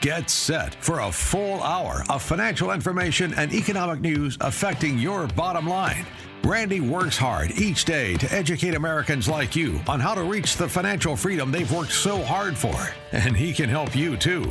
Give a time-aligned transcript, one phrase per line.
[0.00, 5.68] Get set for a full hour of financial information and economic news affecting your bottom
[5.68, 6.06] line.
[6.42, 10.66] Randy works hard each day to educate Americans like you on how to reach the
[10.66, 12.74] financial freedom they've worked so hard for,
[13.12, 14.50] and he can help you too.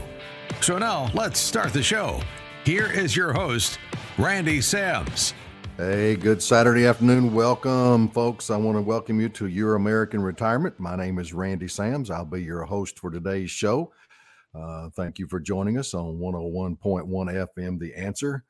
[0.61, 2.21] So now let's start the show.
[2.63, 3.79] Here is your host,
[4.19, 5.33] Randy Sams.
[5.77, 7.33] Hey, good Saturday afternoon.
[7.33, 8.52] Welcome, folks.
[8.52, 10.79] I want to welcome you to Your American Retirement.
[10.79, 12.11] My name is Randy Sams.
[12.11, 13.91] I'll be your host for today's show.
[14.53, 16.77] Uh, thank you for joining us on 101.1
[17.08, 18.44] FM, The Answer.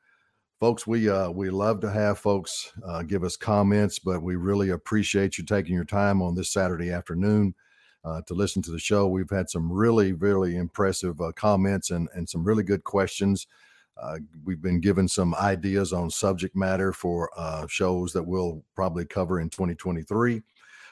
[0.58, 4.70] Folks, we uh, we love to have folks uh, give us comments, but we really
[4.70, 7.54] appreciate you taking your time on this Saturday afternoon
[8.04, 9.08] uh, to listen to the show.
[9.08, 13.46] We've had some really, really impressive uh, comments and, and some really good questions.
[14.00, 17.30] Uh, we've been given some ideas on subject matter for
[17.68, 20.42] shows that we'll probably cover in 2023.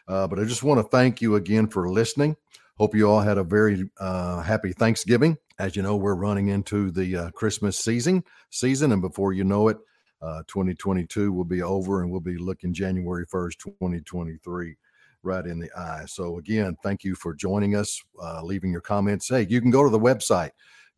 [0.08, 2.36] Uh, but I just want to thank you again for listening.
[2.78, 5.36] Hope you all had a very uh, happy Thanksgiving.
[5.58, 9.66] As you know, we're running into the uh, Christmas season, season, and before you know
[9.66, 9.78] it,
[10.22, 14.76] uh, 2022 will be over, and we'll be looking January 1st, 2023,
[15.24, 16.04] right in the eye.
[16.06, 19.28] So again, thank you for joining us, uh, leaving your comments.
[19.28, 20.50] Hey, you can go to the website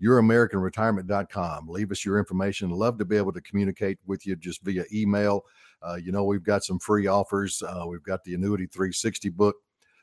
[0.03, 1.69] youramericanretirement.com.
[1.69, 2.70] Leave us your information.
[2.70, 5.45] Love to be able to communicate with you just via email.
[5.83, 7.62] Uh, you know, we've got some free offers.
[7.62, 9.56] Uh, we've got the Annuity 360 book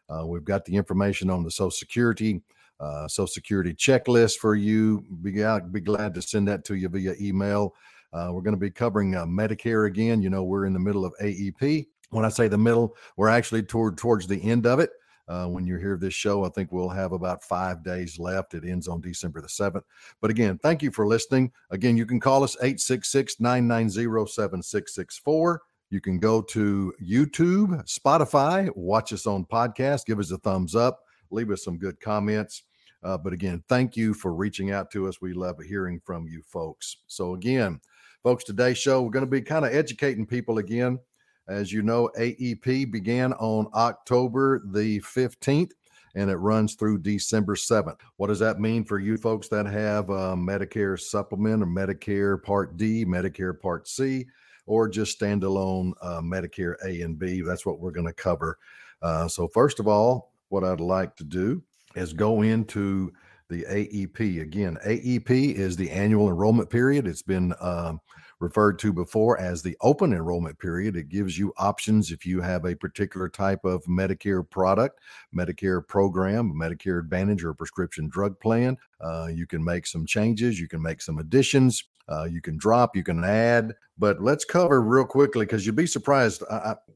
[0.09, 2.41] uh, we've got the information on the Social Security,
[2.79, 5.03] uh, Social Security checklist for you.
[5.21, 5.31] Be,
[5.71, 7.73] be glad to send that to you via email.
[8.13, 10.21] Uh, we're going to be covering uh, Medicare again.
[10.21, 11.87] You know, we're in the middle of AEP.
[12.09, 14.91] When I say the middle, we're actually toward towards the end of it.
[15.27, 18.53] Uh, when you hear this show, I think we'll have about five days left.
[18.53, 19.83] It ends on December the 7th.
[20.21, 21.51] But again, thank you for listening.
[21.69, 25.61] Again, you can call us 866 990 7664.
[25.89, 31.03] You can go to YouTube, Spotify, watch us on podcast, give us a thumbs up,
[31.31, 32.63] leave us some good comments.
[33.03, 35.21] Uh, but again, thank you for reaching out to us.
[35.21, 36.97] We love hearing from you folks.
[37.07, 37.79] So, again,
[38.21, 40.99] folks, today's show, we're going to be kind of educating people again.
[41.47, 45.71] As you know, AEP began on October the 15th
[46.15, 47.99] and it runs through December 7th.
[48.17, 52.75] What does that mean for you folks that have a Medicare supplement or Medicare Part
[52.75, 54.25] D, Medicare Part C?
[54.67, 57.41] Or just standalone uh, Medicare A and B.
[57.41, 58.59] That's what we're going to cover.
[59.01, 61.63] Uh, so, first of all, what I'd like to do
[61.95, 63.11] is go into
[63.49, 64.41] the AEP.
[64.41, 67.07] Again, AEP is the annual enrollment period.
[67.07, 67.99] It's been um,
[68.39, 70.95] referred to before as the open enrollment period.
[70.95, 74.99] It gives you options if you have a particular type of Medicare product,
[75.35, 78.77] Medicare program, Medicare Advantage, or prescription drug plan.
[79.01, 81.85] Uh, you can make some changes, you can make some additions.
[82.09, 85.87] Uh, you can drop, you can add, but let's cover real quickly because you'd be
[85.87, 86.41] surprised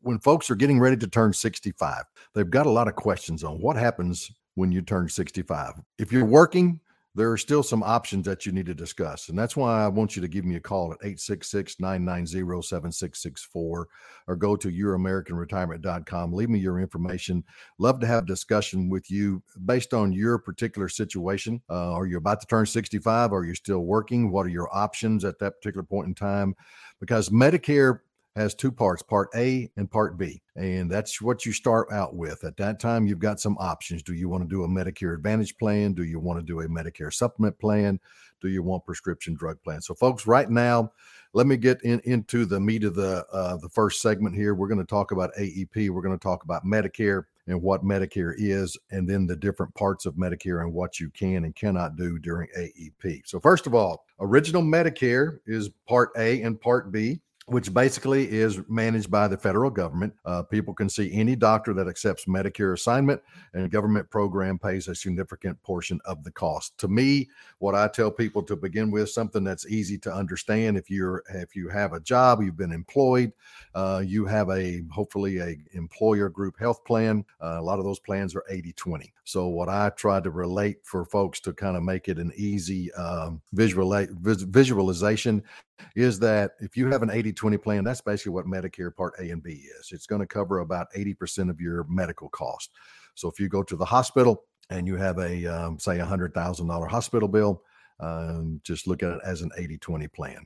[0.01, 2.03] when folks are getting ready to turn 65.
[2.33, 5.73] They've got a lot of questions on what happens when you turn 65.
[5.97, 6.79] If you're working,
[7.13, 9.27] there are still some options that you need to discuss.
[9.27, 13.87] And that's why I want you to give me a call at 866 990 7664
[14.27, 16.33] or go to youramericanretirement.com.
[16.33, 17.43] Leave me your information.
[17.79, 21.61] Love to have a discussion with you based on your particular situation.
[21.69, 23.33] Uh, are you about to turn 65?
[23.33, 24.31] Are you still working?
[24.31, 26.55] What are your options at that particular point in time?
[27.01, 27.99] Because Medicare
[28.35, 30.41] has two parts, part A and part B.
[30.55, 32.43] And that's what you start out with.
[32.43, 34.03] At that time, you've got some options.
[34.03, 35.93] Do you want to do a Medicare Advantage plan?
[35.93, 37.99] Do you want to do a Medicare supplement plan?
[38.41, 39.81] Do you want prescription drug plan?
[39.81, 40.91] So, folks, right now,
[41.33, 44.55] let me get in, into the meat of the uh, the first segment here.
[44.55, 45.89] We're going to talk about AEP.
[45.89, 50.05] We're going to talk about Medicare and what Medicare is, and then the different parts
[50.05, 53.21] of Medicare and what you can and cannot do during AEP.
[53.25, 58.59] So, first of all, original Medicare is Part A and Part B which basically is
[58.69, 60.13] managed by the federal government.
[60.25, 63.21] Uh, people can see any doctor that accepts Medicare assignment,
[63.53, 66.77] and government program pays a significant portion of the cost.
[66.77, 70.77] To me, what I tell people to begin with, something that's easy to understand.
[70.77, 73.33] If you're if you have a job, you've been employed,
[73.73, 77.25] uh, you have a hopefully a employer group health plan.
[77.41, 79.11] Uh, a lot of those plans are 80-20.
[79.23, 82.93] So what I try to relate for folks to kind of make it an easy
[82.93, 83.91] um, visual
[84.21, 85.43] visualization
[85.95, 89.29] is that if you have an 80 20 plan, that's basically what Medicare Part A
[89.29, 89.91] and B is.
[89.91, 92.71] It's going to cover about 80% of your medical cost.
[93.15, 96.89] So if you go to the hospital and you have a, um, say, a $100,000
[96.89, 97.63] hospital bill,
[97.99, 100.45] um, just look at it as an 80 20 plan.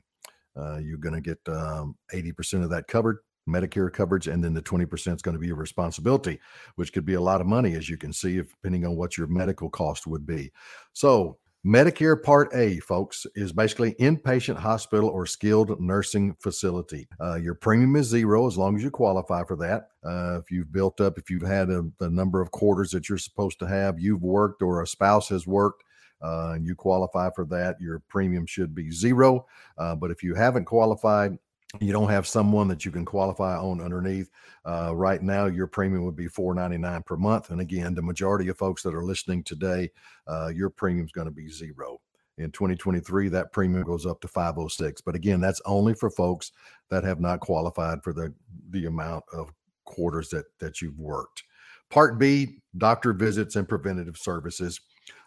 [0.56, 3.18] Uh, you're going to get um, 80% of that covered.
[3.48, 6.40] Medicare coverage, and then the 20% is going to be your responsibility,
[6.74, 9.28] which could be a lot of money, as you can see, depending on what your
[9.28, 10.50] medical cost would be.
[10.94, 17.08] So, Medicare Part A, folks, is basically inpatient hospital or skilled nursing facility.
[17.20, 19.88] Uh, your premium is zero as long as you qualify for that.
[20.04, 23.58] Uh, if you've built up, if you've had a, number of quarters that you're supposed
[23.58, 25.82] to have, you've worked or a spouse has worked,
[26.22, 29.44] uh, and you qualify for that, your premium should be zero.
[29.76, 31.36] Uh, but if you haven't qualified,
[31.80, 34.30] you don't have someone that you can qualify on underneath.
[34.64, 38.58] Uh, right now your premium would be 499 per month and again the majority of
[38.58, 39.90] folks that are listening today
[40.26, 42.00] uh, your premium is going to be zero.
[42.38, 46.52] In 2023 that premium goes up to 506 but again that's only for folks
[46.90, 48.32] that have not qualified for the
[48.70, 49.52] the amount of
[49.84, 51.44] quarters that that you've worked.
[51.90, 54.80] Part b doctor visits and preventative services.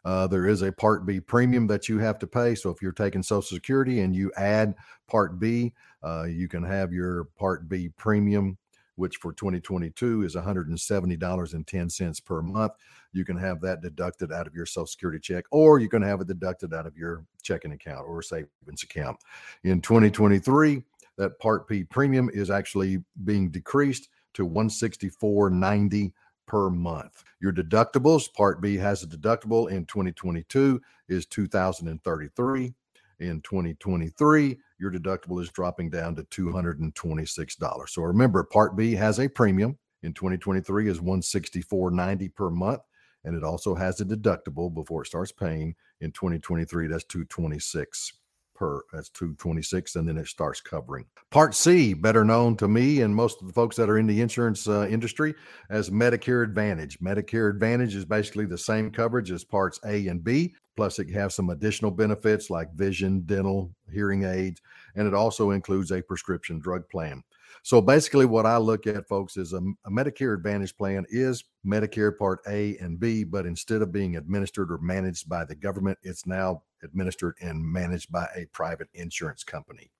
[0.06, 2.56] Uh, there is a Part B premium that you have to pay.
[2.56, 4.76] So if you're taking Social Security and you add
[5.08, 5.74] Part B,
[6.04, 8.58] uh, you can have your Part B premium,
[8.96, 12.74] which for 2022 is $170.10 per month.
[13.14, 16.22] You can have that deducted out of your Social Security check, or you can have
[16.22, 19.18] it deducted out of your checking account or savings account.
[19.64, 20.84] In 2023,
[21.18, 26.14] that Part B premium is actually being decreased to 164.90
[26.46, 27.24] per month.
[27.42, 32.74] Your deductibles, Part B has a deductible in 2022 is 2033.
[33.20, 37.90] In 2023, your deductible is dropping down to $226.
[37.90, 39.78] So remember, Part B has a premium.
[40.04, 42.82] In 2023 is 164.90 per month
[43.26, 45.76] and it also has a deductible before it starts paying.
[46.02, 48.14] In 2023 that's 226
[48.60, 51.06] per that's 226 and then it starts covering.
[51.32, 54.20] Part c better known to me and most of the folks that are in the
[54.20, 55.34] insurance uh, industry
[55.70, 57.00] as medicare advantage.
[57.00, 61.36] Medicare advantage is basically the same coverage as parts a and b plus it has
[61.36, 64.62] some additional benefits like vision dental hearing aids
[64.96, 67.24] and it also includes a prescription drug plan
[67.64, 72.18] so basically, what I look at, folks, is a, a, Medicare Advantage plan is Medicare
[72.18, 76.26] Part A and B, but instead of being administered or managed by the government, it's
[76.26, 79.92] now administered and managed by a private insurance company.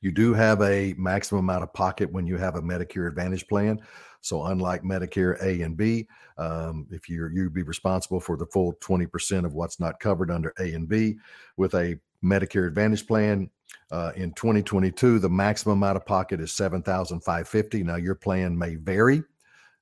[0.00, 3.80] You do have a maximum out of pocket when you have a Medicare Advantage plan.
[4.20, 6.06] So unlike Medicare A and B,
[6.38, 10.52] um, if you're you'd be responsible for the full 20% of what's not covered under
[10.58, 11.16] A and B,
[11.56, 13.50] with a Medicare Advantage plan,
[13.90, 17.82] uh, in 2022, the maximum out of pocket is 7,550.
[17.82, 19.22] Now your plan may vary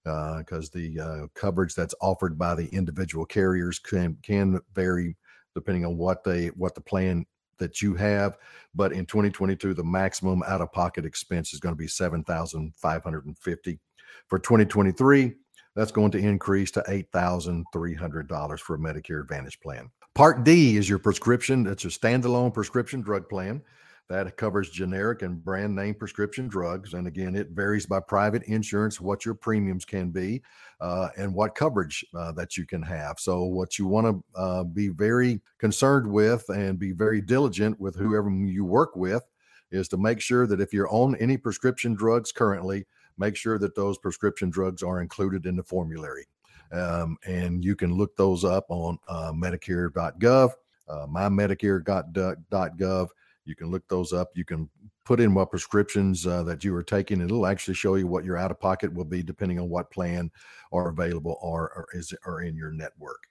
[0.05, 5.17] because uh, the uh, coverage that's offered by the individual carriers can can vary
[5.55, 7.25] depending on what they what the plan
[7.59, 8.37] that you have.
[8.75, 13.79] But in 2022, the maximum out of pocket expense is going to be 7,550.
[14.27, 15.35] For 2023,
[15.77, 19.91] that's going to increase to $8,300 for a Medicare Advantage plan.
[20.21, 21.67] Part D is your prescription.
[21.67, 23.63] It's a standalone prescription drug plan
[24.11, 26.93] that covers generic and brand name prescription drugs.
[26.93, 30.43] And again, it varies by private insurance, what your premiums can be,
[30.79, 33.19] uh, and what coverage uh, that you can have.
[33.19, 37.97] So, what you want to uh, be very concerned with and be very diligent with
[37.97, 39.25] whoever you work with
[39.71, 42.85] is to make sure that if you're on any prescription drugs currently,
[43.17, 46.27] make sure that those prescription drugs are included in the formulary.
[46.73, 50.53] Um, and you can look those up on uh, Medicare.gov,
[50.89, 53.09] uh, mymedicare.gov.
[53.45, 54.31] You can look those up.
[54.35, 54.69] You can
[55.05, 57.21] put in what prescriptions uh, that you are taking.
[57.21, 59.91] And it'll actually show you what your out of pocket will be depending on what
[59.91, 60.31] plan
[60.73, 63.23] are available or, or is or in your network.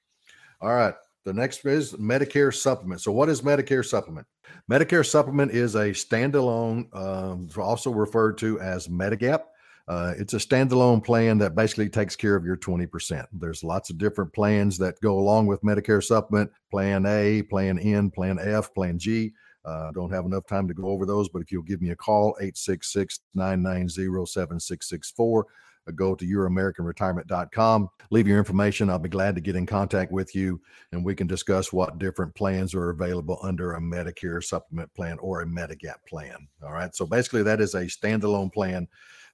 [0.61, 0.95] All right.
[1.25, 3.01] The next is Medicare supplement.
[3.01, 4.25] So, what is Medicare supplement?
[4.71, 9.41] Medicare supplement is a standalone, um, also referred to as Medigap.
[9.89, 13.25] Uh, it's a standalone plan that basically takes care of your 20%.
[13.33, 18.11] There's lots of different plans that go along with Medicare supplement Plan A, Plan N,
[18.11, 19.31] Plan F, Plan G.
[19.65, 21.95] Uh, don't have enough time to go over those, but if you'll give me a
[21.95, 25.47] call, 866 990 7664
[25.87, 30.35] uh, go to youramericanretirement.com leave your information i'll be glad to get in contact with
[30.35, 30.59] you
[30.91, 35.41] and we can discuss what different plans are available under a medicare supplement plan or
[35.41, 38.87] a medigap plan all right so basically that is a standalone plan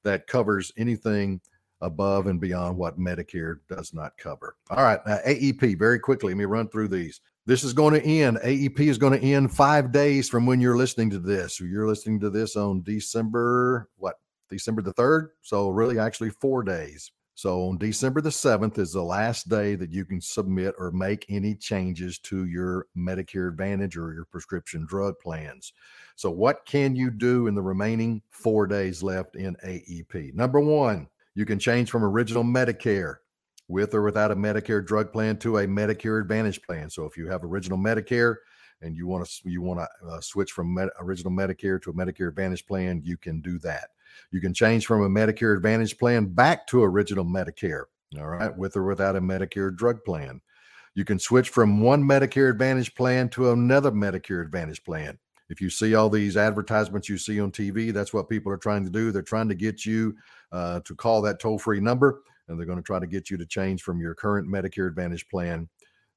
[0.06, 1.42] that covers anything
[1.82, 4.56] above and beyond what Medicare does not cover.
[4.70, 7.20] All right, uh, AEP, very quickly, let me run through these.
[7.46, 8.38] This is going to end.
[8.38, 11.60] AEP is going to end five days from when you're listening to this.
[11.60, 14.16] You're listening to this on December, what,
[14.50, 15.28] December the 3rd?
[15.42, 17.12] So, really, actually, four days.
[17.38, 21.26] So, on December the 7th is the last day that you can submit or make
[21.28, 25.74] any changes to your Medicare Advantage or your prescription drug plans.
[26.16, 30.34] So, what can you do in the remaining four days left in AEP?
[30.34, 33.18] Number one, you can change from original Medicare
[33.68, 36.90] with or without a Medicare drug plan to a Medicare Advantage plan.
[36.90, 38.38] So, if you have original Medicare
[38.82, 41.94] and you want to you want to uh, switch from med- original Medicare to a
[41.94, 43.90] Medicare Advantage plan, you can do that.
[44.32, 47.84] You can change from a Medicare Advantage plan back to original Medicare,
[48.18, 50.42] all right, with or without a Medicare drug plan.
[50.96, 55.18] You can switch from one Medicare Advantage plan to another Medicare Advantage plan.
[55.50, 58.84] If you see all these advertisements you see on TV, that's what people are trying
[58.84, 59.12] to do.
[59.12, 60.16] They're trying to get you
[60.52, 63.38] uh, to call that toll free number, and they're going to try to get you
[63.38, 65.70] to change from your current Medicare Advantage plan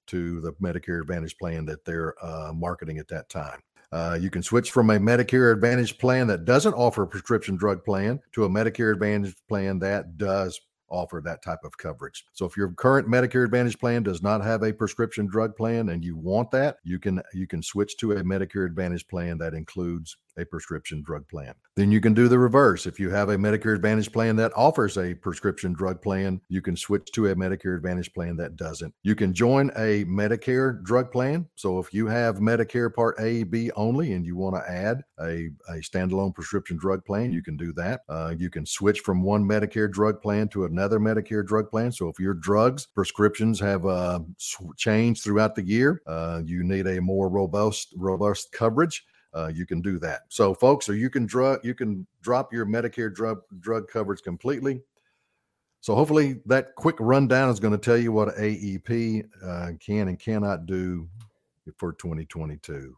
[0.07, 3.61] to the Medicare Advantage plan that they're uh, marketing at that time.
[3.90, 7.85] Uh, you can switch from a Medicare Advantage plan that doesn't offer a prescription drug
[7.85, 12.25] plan to a Medicare Advantage plan that does offer that type of coverage.
[12.33, 16.04] So if your current Medicare Advantage plan does not have a prescription drug plan and
[16.04, 20.16] you want that, you can you can switch to a Medicare Advantage plan that includes
[20.38, 21.54] a prescription drug plan.
[21.76, 22.87] Then you can do the reverse.
[22.87, 26.76] If you have a Medicare Advantage plan that offers a prescription drug plan, you can
[26.76, 28.95] switch to a Medicare Advantage plan that doesn't.
[29.02, 31.47] You can join a Medicare drug plan.
[31.57, 35.50] So if you have Medicare Part A, B only, and you want to add a,
[35.68, 38.00] a standalone prescription drug plan, you can do that.
[38.09, 41.92] Uh, you can switch from one Medicare drug plan to another Medicare drug plan.
[41.92, 44.21] So if your drugs prescriptions have uh,
[44.76, 49.04] changed throughout the year, uh, you need a more robust robust coverage
[49.35, 50.23] uh, you can do that.
[50.28, 54.82] So, folks, or you can drug you can drop your Medicare drug drug coverage completely.
[55.80, 60.18] So, hopefully, that quick rundown is going to tell you what AEP uh, can and
[60.18, 61.08] cannot do
[61.76, 62.97] for 2022.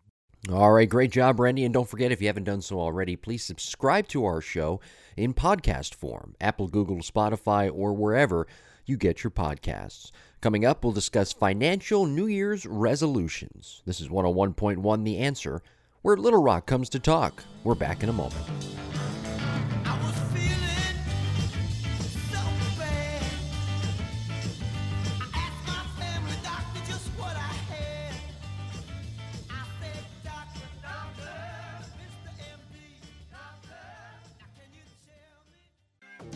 [0.50, 1.64] All right, great job, Randy.
[1.64, 4.80] And don't forget, if you haven't done so already, please subscribe to our show
[5.16, 8.46] in podcast form Apple, Google, Spotify, or wherever
[8.86, 10.10] you get your podcasts.
[10.40, 13.82] Coming up, we'll discuss financial New Year's resolutions.
[13.84, 15.62] This is 101.1 The Answer
[16.02, 17.44] where Little Rock comes to talk.
[17.64, 18.46] We're back in a moment.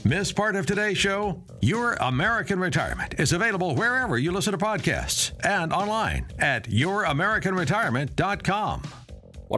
[0.06, 1.42] Miss part of today's show?
[1.62, 8.82] Your American Retirement is available wherever you listen to podcasts and online at youramericanretirement.com.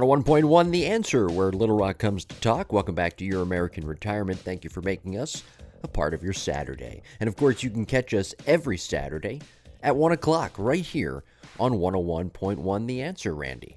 [0.02, 2.70] 101.1 The Answer, where Little Rock comes to talk.
[2.70, 4.38] Welcome back to Your American Retirement.
[4.38, 5.42] Thank you for making us
[5.82, 7.00] a part of your Saturday.
[7.18, 9.40] And of course, you can catch us every Saturday
[9.82, 11.24] at 1 o'clock right here
[11.58, 13.76] on 101.1 The Answer, Randy.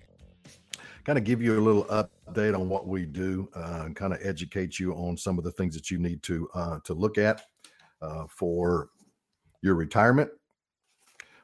[1.05, 4.19] Kind of give you a little update on what we do, uh, and kind of
[4.21, 7.43] educate you on some of the things that you need to uh, to look at
[8.01, 8.89] uh, for
[9.61, 10.29] your retirement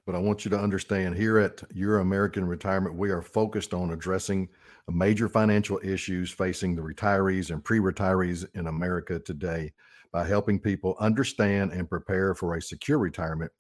[0.05, 3.91] but I want you to understand here at Your American Retirement, we are focused on
[3.91, 4.48] addressing
[4.92, 9.74] major financial issues facing the retirees and pre retirees in America today
[10.12, 13.51] by helping people understand and prepare for a secure retirement,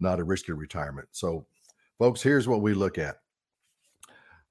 [0.00, 1.08] not a risky retirement.
[1.12, 1.46] So,
[1.98, 3.16] folks, here's what we look at.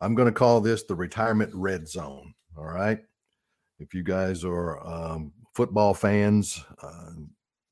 [0.01, 2.33] I'm going to call this the retirement red zone.
[2.57, 3.00] All right.
[3.79, 7.12] If you guys are um, football fans, uh,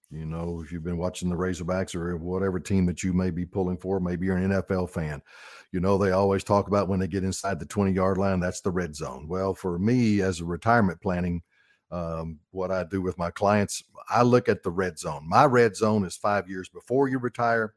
[0.10, 3.46] you know, if you've been watching the Razorbacks or whatever team that you may be
[3.46, 5.22] pulling for, maybe you're an NFL fan.
[5.72, 8.62] You know, they always talk about when they get inside the 20 yard line, that's
[8.62, 9.28] the red zone.
[9.28, 11.42] Well, for me, as a retirement planning,
[11.92, 15.28] um, what I do with my clients, I look at the red zone.
[15.28, 17.74] My red zone is five years before you retire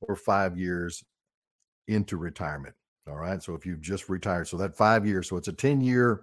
[0.00, 1.04] or five years
[1.88, 2.74] into retirement.
[3.08, 3.42] All right.
[3.42, 6.22] So if you've just retired, so that five years, so it's a 10 year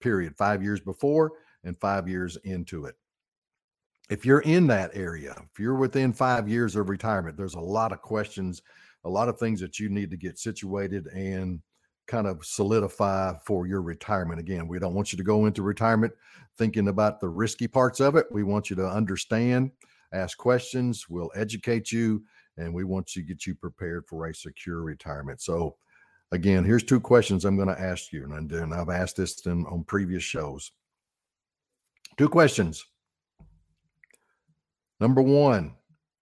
[0.00, 1.32] period, five years before
[1.64, 2.94] and five years into it
[4.08, 7.92] if you're in that area, if you're within five years of retirement, there's a lot
[7.92, 8.62] of questions,
[9.08, 11.60] a lot of things that you need to get situated and
[12.06, 14.38] kind of solidify for your retirement.
[14.38, 16.12] Again, we don't want you to go into retirement
[16.56, 18.26] thinking about the risky parts of it.
[18.30, 19.70] We want you to understand,
[20.12, 22.22] ask questions, we'll educate you,
[22.56, 25.40] and we want to get you prepared for a secure retirement.
[25.40, 25.76] So,
[26.32, 29.84] again, here's two questions I'm going to ask you, and I've asked this in, on
[29.84, 30.72] previous shows.
[32.18, 32.84] Two questions.
[35.00, 35.74] Number one,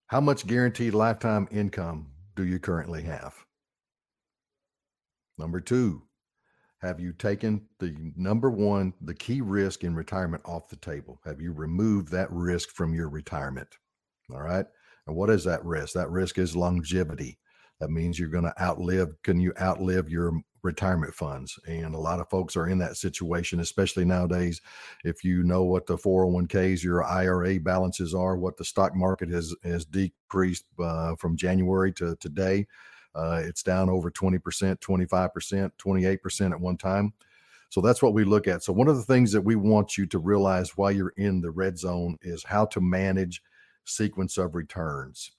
[0.08, 3.34] how much guaranteed lifetime income do you currently have?
[5.38, 6.02] Number two,
[6.82, 11.20] have you taken the number one, the key risk in retirement off the table?
[11.24, 13.68] Have you removed that risk from your retirement?
[14.30, 14.66] All right.
[15.06, 15.94] And what is that risk?
[15.94, 17.38] That risk is longevity.
[17.80, 19.08] That means you're going to outlive.
[19.22, 21.58] Can you outlive your retirement funds.
[21.66, 24.60] And a lot of folks are in that situation, especially nowadays.
[25.04, 29.54] If you know what the 401ks, your IRA balances are, what the stock market has,
[29.64, 32.66] has decreased uh, from January to today,
[33.14, 37.14] uh, it's down over 20%, 25%, 28% at one time.
[37.70, 38.62] So that's what we look at.
[38.62, 41.50] So, one of the things that we want you to realize while you're in the
[41.50, 43.42] red zone is how to manage
[43.84, 45.32] sequence of returns.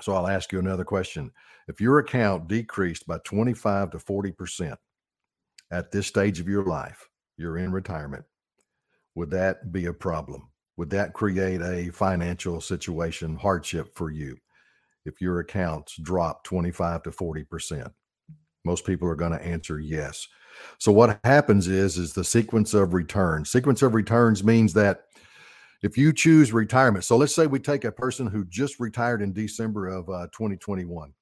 [0.00, 1.30] So I'll ask you another question.
[1.68, 4.76] If your account decreased by 25 to 40%
[5.70, 8.24] at this stage of your life, you're in retirement,
[9.14, 10.48] would that be a problem?
[10.76, 14.36] Would that create a financial situation hardship for you
[15.06, 17.90] if your accounts drop 25 to 40%?
[18.64, 20.26] Most people are going to answer yes.
[20.78, 23.50] So what happens is is the sequence of returns.
[23.50, 25.04] Sequence of returns means that
[25.82, 29.32] if you choose retirement, so let's say we take a person who just retired in
[29.32, 31.12] December of uh, 2021,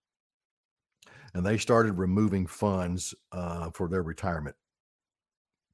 [1.34, 4.56] and they started removing funds uh, for their retirement.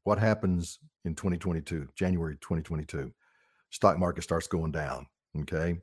[0.05, 3.13] What happens in 2022, January 2022?
[3.71, 5.07] Stock market starts going down.
[5.41, 5.79] Okay.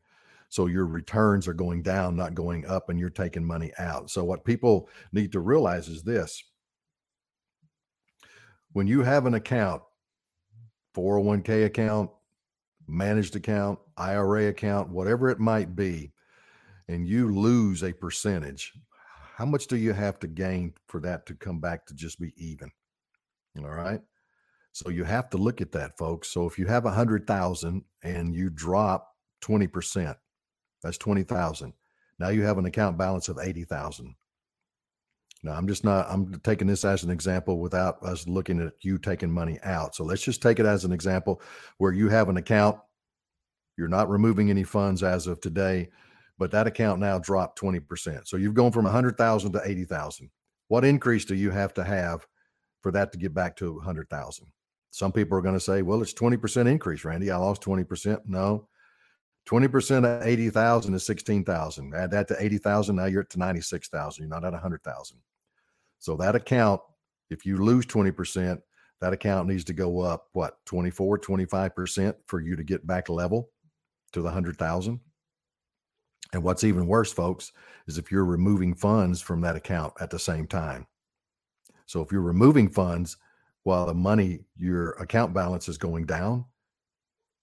[0.49, 4.09] So your returns are going down, not going up, and you're taking money out.
[4.09, 6.41] So what people need to realize is this
[8.71, 9.81] when you have an account,
[10.95, 12.11] 401k account,
[12.87, 16.11] managed account, IRA account, whatever it might be,
[16.87, 18.73] and you lose a percentage,
[19.35, 22.33] how much do you have to gain for that to come back to just be
[22.37, 22.71] even?
[23.59, 24.01] All right.
[24.71, 26.29] So you have to look at that, folks.
[26.29, 30.15] So if you have a hundred thousand and you drop 20%,
[30.83, 31.73] that's 20,000.
[32.19, 34.15] Now you have an account balance of 80,000.
[35.47, 38.97] Now I'm just not, I'm taking this as an example without us looking at you
[38.97, 39.95] taking money out.
[39.95, 41.41] So let's just take it as an example
[41.77, 42.77] where you have an account,
[43.77, 45.87] you're not removing any funds as of today,
[46.37, 48.27] but that account now dropped 20%.
[48.27, 50.29] So you've gone from 100,000 to 80,000.
[50.67, 52.27] What increase do you have to have
[52.81, 54.47] for that to get back to 100,000?
[54.91, 57.31] Some people are going to say, well, it's 20% increase, Randy.
[57.31, 58.19] I lost 20%.
[58.25, 58.67] No,
[59.47, 61.95] 20% of 80,000 is 16,000.
[61.95, 62.97] Add that to 80,000.
[62.97, 64.21] Now you're at to 96,000.
[64.21, 65.17] You're not at 100,000.
[65.99, 66.81] So that account,
[67.29, 68.61] if you lose 20%,
[69.01, 73.51] that account needs to go up what 24, 25% for you to get back level
[74.13, 74.99] to the 100,000.
[76.33, 77.51] And what's even worse, folks,
[77.87, 80.87] is if you're removing funds from that account at the same time.
[81.85, 83.17] So if you're removing funds
[83.63, 86.45] while the money, your account balance is going down,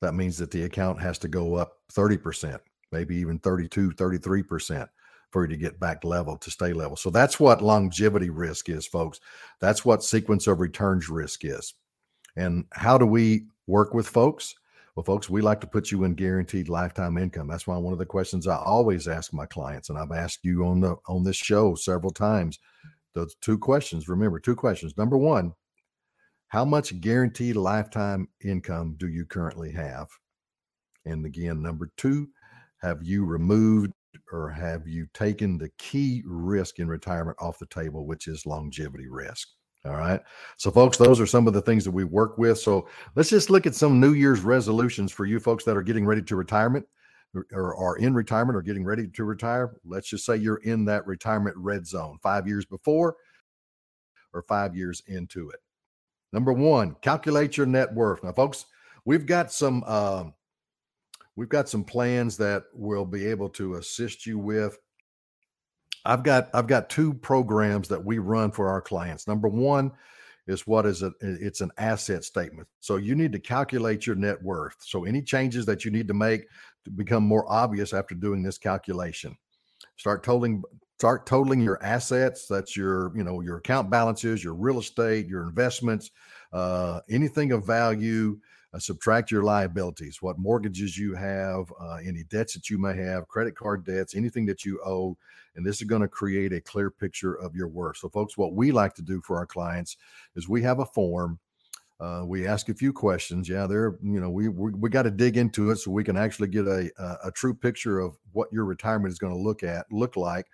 [0.03, 2.59] that means that the account has to go up 30%,
[2.93, 4.89] maybe even 32, 33%
[5.35, 6.97] for you to get back level to stay level.
[6.97, 9.19] So that's what longevity risk is, folks.
[9.61, 11.75] That's what sequence of returns risk is.
[12.37, 14.55] And how do we work with folks?
[14.95, 17.49] Well, folks, we like to put you in guaranteed lifetime income.
[17.49, 20.65] That's why one of the questions I always ask my clients, and I've asked you
[20.67, 22.61] on the on this show several times.
[23.13, 24.09] Those two questions.
[24.09, 24.97] Remember, two questions.
[24.97, 25.53] Number one,
[26.47, 30.07] how much guaranteed lifetime income do you currently have?
[31.05, 32.29] And again, number two,
[32.83, 33.93] have you removed
[34.35, 39.09] or have you taken the key risk in retirement off the table, which is longevity
[39.09, 39.49] risk?
[39.87, 40.21] All right.
[40.57, 42.59] So, folks, those are some of the things that we work with.
[42.59, 46.07] So, let's just look at some New Year's resolutions for you folks that are getting
[46.07, 46.87] ready to retirement
[47.53, 49.77] or are in retirement or getting ready to retire.
[49.85, 53.17] Let's just say you're in that retirement red zone five years before
[54.33, 55.61] or five years into it.
[56.33, 58.25] Number one, calculate your net worth.
[58.25, 58.67] Now, folks,
[59.05, 60.25] we've got some uh,
[61.37, 64.79] we've got some plans that we'll be able to assist you with.
[66.05, 69.27] I've got I've got two programs that we run for our clients.
[69.27, 69.93] Number one
[70.47, 71.15] is what is it?
[71.21, 72.69] It's an asset statement.
[72.81, 74.77] So you need to calculate your net worth.
[74.81, 76.47] So any changes that you need to make
[76.85, 79.37] to become more obvious after doing this calculation.
[79.97, 80.63] Start totaling
[80.99, 85.43] start totaling your assets that's your you know your account balances your real estate your
[85.43, 86.13] investments
[86.53, 88.39] uh, anything of value
[88.75, 93.29] uh, subtract your liabilities what mortgages you have uh, any debts that you may have
[93.29, 95.17] credit card debts anything that you owe
[95.57, 98.55] and this is going to create a clear picture of your worth so folks what
[98.55, 99.97] we like to do for our clients
[100.35, 101.39] is we have a form
[102.01, 103.49] uh, we ask a few questions.
[103.49, 106.17] Yeah, there, you know, we we, we got to dig into it so we can
[106.17, 109.63] actually get a, a, a true picture of what your retirement is going to look
[109.63, 110.47] at look like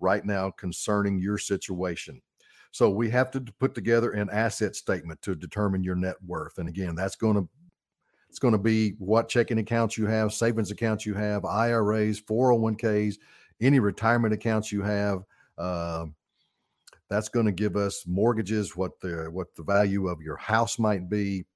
[0.00, 2.20] right now concerning your situation.
[2.72, 6.58] So we have to put together an asset statement to determine your net worth.
[6.58, 7.48] And again, that's going to
[8.36, 13.14] it's going to be what checking accounts you have, savings accounts you have, IRAs, 401ks,
[13.62, 15.22] any retirement accounts you have.
[15.56, 16.04] Uh,
[17.08, 21.08] that's going to give us mortgages, what the what the value of your house might
[21.08, 21.46] be,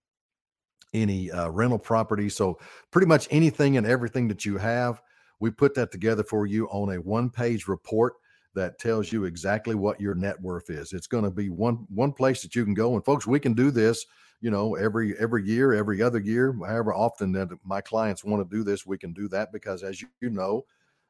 [0.94, 2.30] any uh, rental property.
[2.30, 2.58] So
[2.90, 5.02] pretty much anything and everything that you have,
[5.38, 8.14] we put that together for you on a one page report
[8.54, 10.94] that tells you exactly what your net worth is.
[10.94, 12.94] It's going to be one one place that you can go.
[12.94, 14.06] And folks, we can do this,
[14.40, 18.56] you know, every every year, every other year, however often that my clients want to
[18.56, 20.64] do this, we can do that because as you know,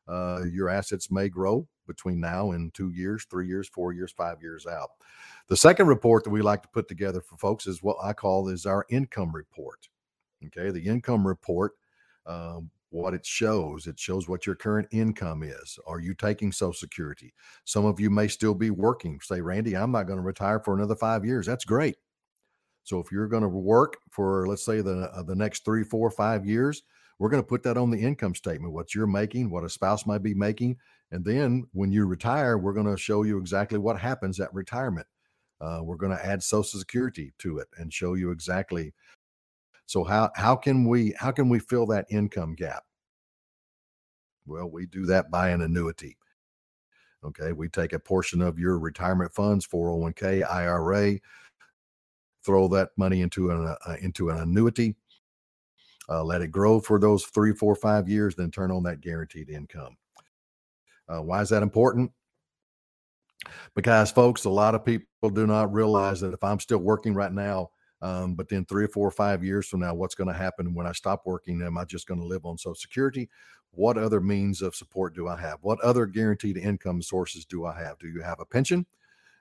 [0.09, 4.41] uh, your assets may grow between now and two years, three years, four years, five
[4.41, 4.91] years out.
[5.49, 8.49] The second report that we like to put together for folks is what I call
[8.49, 9.89] is our income report.
[10.47, 11.73] Okay, the income report
[12.27, 13.87] um, what it shows.
[13.87, 15.79] It shows what your current income is.
[15.87, 17.33] Are you taking Social Security?
[17.65, 19.21] Some of you may still be working.
[19.21, 21.47] Say, Randy, I'm not going to retire for another five years.
[21.47, 21.97] That's great.
[22.85, 26.11] So if you're going to work for, let's say, the uh, the next three, four,
[26.11, 26.83] five years,
[27.19, 30.07] we're going to put that on the income statement, what you're making, what a spouse
[30.07, 30.77] might be making,
[31.11, 35.07] and then when you retire, we're going to show you exactly what happens at retirement.
[35.61, 38.95] Uh, we're going to add Social Security to it and show you exactly.
[39.87, 42.85] So how how can we how can we fill that income gap?
[44.47, 46.17] Well, we do that by an annuity.
[47.23, 51.19] Okay, we take a portion of your retirement funds, 401k, IRA,
[52.45, 54.97] throw that money into an uh, into an annuity,
[56.09, 59.49] uh, let it grow for those three, four, five years, then turn on that guaranteed
[59.49, 59.97] income.
[61.09, 62.11] Uh, why is that important?
[63.75, 67.33] Because, folks, a lot of people do not realize that if I'm still working right
[67.33, 67.71] now,
[68.03, 70.75] um, but then three or four or five years from now, what's going to happen
[70.75, 71.63] when I stop working?
[71.63, 73.29] Am I just going to live on Social Security?
[73.73, 75.59] What other means of support do I have?
[75.63, 77.99] What other guaranteed income sources do I have?
[77.99, 78.87] Do you have a pension?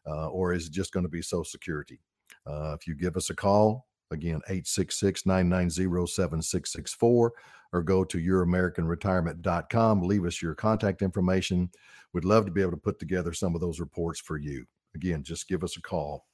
[0.05, 1.99] Uh, or is it just going to be Social Security?
[2.45, 7.33] Uh, if you give us a call, again, 866 990 7664,
[7.71, 11.69] or go to youramericanretirement.com, leave us your contact information.
[12.13, 14.65] We'd love to be able to put together some of those reports for you.
[14.95, 16.25] Again, just give us a call.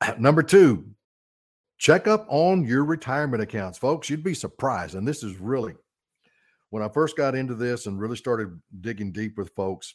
[0.18, 0.86] Number two,
[1.78, 4.08] check up on your retirement accounts, folks.
[4.08, 4.94] You'd be surprised.
[4.94, 5.74] And this is really
[6.70, 9.94] when I first got into this and really started digging deep with folks.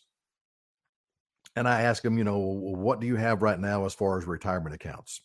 [1.56, 4.26] And I ask them, you know, what do you have right now as far as
[4.26, 5.22] retirement accounts?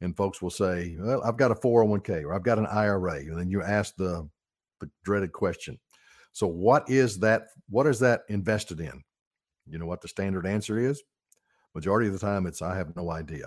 [0.00, 3.18] And folks will say, well, I've got a 401k or I've got an IRA.
[3.18, 4.28] And then you ask the,
[4.80, 5.78] the dreaded question.
[6.32, 7.48] So what is that?
[7.68, 9.02] What is that invested in?
[9.66, 11.02] You know what the standard answer is?
[11.74, 13.46] Majority of the time, it's I have no idea.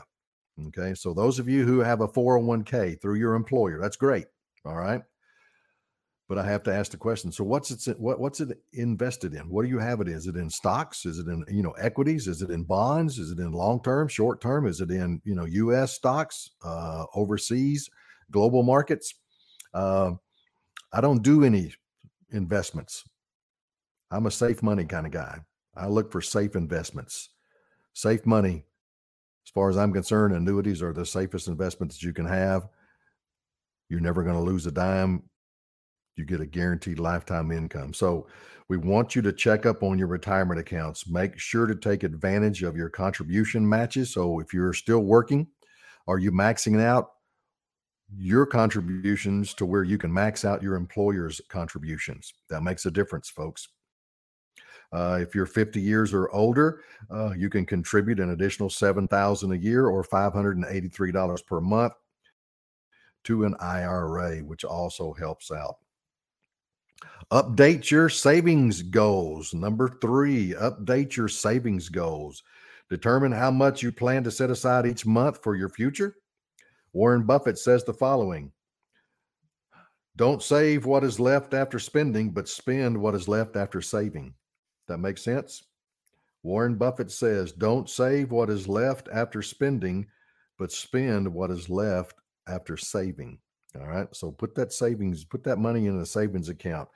[0.68, 0.94] Okay.
[0.94, 4.26] So those of you who have a 401k through your employer, that's great.
[4.66, 5.02] All right.
[6.28, 7.32] But I have to ask the question.
[7.32, 9.48] So what's it what, what's it invested in?
[9.48, 10.08] What do you have it?
[10.08, 11.06] Is it in stocks?
[11.06, 12.28] Is it in you know equities?
[12.28, 13.20] Is it in bonds?
[13.20, 14.66] Is it in long term, short term?
[14.66, 15.94] Is it in you know U.S.
[15.94, 17.90] stocks, uh, overseas,
[18.32, 19.14] global markets?
[19.74, 20.14] Uh,
[20.92, 21.74] I don't do any
[22.32, 23.04] investments.
[24.10, 25.40] I'm a safe money kind of guy.
[25.76, 27.30] I look for safe investments.
[27.94, 28.66] Safe money
[29.46, 32.68] as far as I'm concerned, annuities are the safest investment that you can have.
[33.90, 35.24] You're never going to lose a dime.
[36.16, 37.94] You get a guaranteed lifetime income.
[37.94, 38.28] So,
[38.68, 41.08] we want you to check up on your retirement accounts.
[41.08, 44.14] Make sure to take advantage of your contribution matches.
[44.14, 45.48] So, if you're still working,
[46.08, 47.12] are you maxing out
[48.16, 52.34] your contributions to where you can max out your employer's contributions?
[52.50, 53.68] That makes a difference, folks.
[54.92, 59.56] Uh, if you're 50 years or older, uh, you can contribute an additional 7000 a
[59.56, 61.94] year or $583 per month
[63.26, 65.78] to an IRA, which also helps out.
[67.32, 69.54] Update your savings goals.
[69.54, 72.44] Number three, update your savings goals.
[72.90, 76.16] Determine how much you plan to set aside each month for your future.
[76.94, 78.52] Warren Buffett says the following
[80.16, 84.34] Don't save what is left after spending, but spend what is left after saving.
[84.88, 85.64] That makes sense?
[86.46, 90.06] Warren Buffett says, don't save what is left after spending,
[90.60, 93.40] but spend what is left after saving.
[93.80, 94.08] All right.
[94.16, 96.90] So put that savings, put that money in a savings account.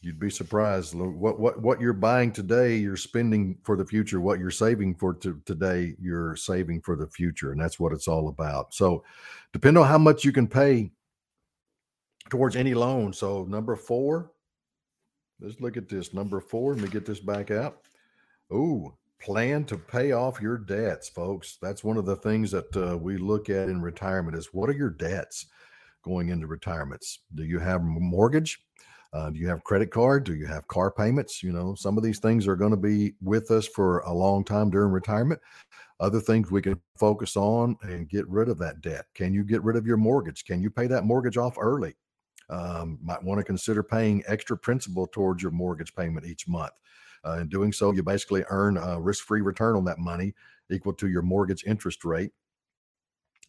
[0.00, 4.20] You'd be surprised what what what you're buying today, you're spending for the future.
[4.20, 8.06] What you're saving for to, today, you're saving for the future, and that's what it's
[8.06, 8.74] all about.
[8.74, 9.02] So,
[9.54, 10.92] depend on how much you can pay
[12.28, 13.14] towards any loan.
[13.14, 14.30] So, number four,
[15.40, 16.14] Let's look at this.
[16.14, 17.80] Number four, let me get this back out.
[18.50, 21.56] Oh, plan to pay off your debts, folks.
[21.62, 24.74] That's one of the things that uh, we look at in retirement is what are
[24.74, 25.46] your debts
[26.02, 27.20] going into retirements?
[27.34, 28.60] Do you have a mortgage?
[29.14, 30.24] Uh, do you have credit card?
[30.24, 31.42] Do you have car payments?
[31.42, 34.44] You know, some of these things are going to be with us for a long
[34.44, 35.40] time during retirement.
[36.00, 39.06] Other things we can focus on and get rid of that debt.
[39.14, 40.44] Can you get rid of your mortgage?
[40.44, 41.94] Can you pay that mortgage off early?
[42.50, 46.72] Um, might want to consider paying extra principal towards your mortgage payment each month.
[47.26, 50.34] Uh, in doing so, you basically earn a risk free return on that money
[50.70, 52.30] equal to your mortgage interest rate.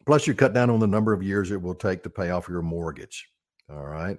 [0.06, 2.48] Plus, you cut down on the number of years it will take to pay off
[2.48, 3.28] your mortgage.
[3.70, 4.18] All right.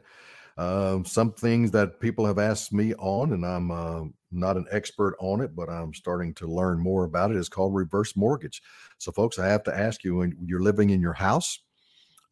[0.59, 5.15] Um, some things that people have asked me on, and I'm uh, not an expert
[5.21, 8.63] on it, but I'm starting to learn more about it, is called reverse mortgage.
[8.99, 11.61] So, folks, I have to ask you when you're living in your house,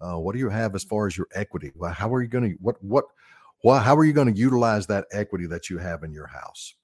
[0.01, 1.73] uh, what do you have as far as your equity?
[1.75, 3.05] Well, how are you going to what what
[3.63, 6.75] well, how are you going to utilize that equity that you have in your house?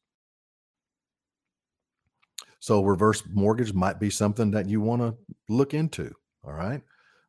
[2.59, 5.15] So reverse mortgage might be something that you want to
[5.49, 6.13] look into.
[6.45, 6.83] All right.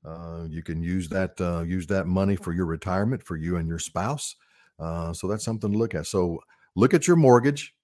[0.05, 3.67] Uh, you can use that uh, use that money for your retirement for you and
[3.67, 4.35] your spouse.
[4.79, 6.07] Uh, so that's something to look at.
[6.07, 6.39] So
[6.75, 7.75] look at your mortgage,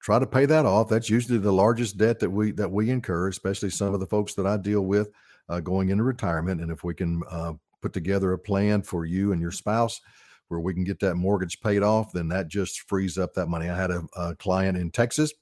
[0.00, 0.88] try to pay that off.
[0.88, 4.34] That's usually the largest debt that we that we incur, especially some of the folks
[4.34, 5.10] that I deal with
[5.48, 6.60] uh, going into retirement.
[6.60, 10.00] And if we can uh, put together a plan for you and your spouse
[10.48, 13.68] where we can get that mortgage paid off, then that just frees up that money.
[13.68, 15.32] I had a, a client in Texas.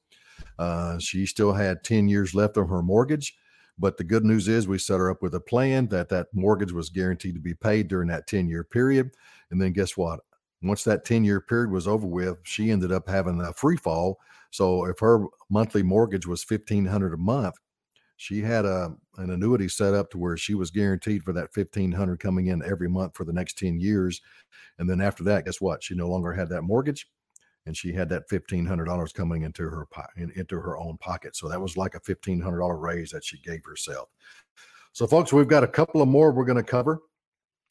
[0.59, 3.37] Uh, she still had 10 years left on her mortgage.
[3.79, 6.73] But the good news is we set her up with a plan that that mortgage
[6.73, 9.11] was guaranteed to be paid during that 10 year period.
[9.51, 10.21] And then guess what?
[10.62, 14.19] Once that 10 year period was over with, she ended up having a free fall.
[14.51, 17.57] So if her monthly mortgage was 1500 a month,
[18.16, 22.18] she had a an annuity set up to where she was guaranteed for that 1500
[22.18, 24.20] coming in every month for the next 10 years
[24.79, 25.83] and then after that guess what?
[25.83, 27.09] She no longer had that mortgage
[27.66, 31.35] and she had that $1500 coming into her into her own pocket.
[31.35, 34.09] So that was like a $1500 raise that she gave herself.
[34.92, 37.00] So folks we've got a couple of more we're going to cover.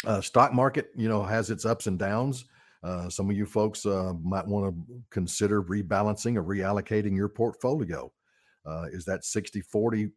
[0.06, 2.46] Uh, stock market you know has its ups and downs.
[2.84, 8.12] Uh, some of you folks uh, might want to consider rebalancing or reallocating your portfolio.
[8.66, 10.10] Uh, is that 60 40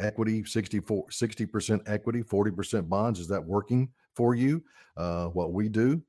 [0.00, 4.62] equity 64 60% equity 40% bonds is that working for you?
[4.96, 6.02] Uh, what we do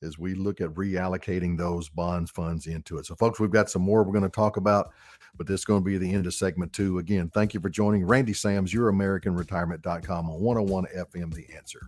[0.00, 3.06] is we look at reallocating those bonds funds into it.
[3.06, 4.92] So folks we've got some more we're going to talk about
[5.36, 6.98] but this is going to be the end of segment two.
[6.98, 8.04] Again thank you for joining.
[8.04, 11.80] Randy sams your american retirement.com on 101 fm the answer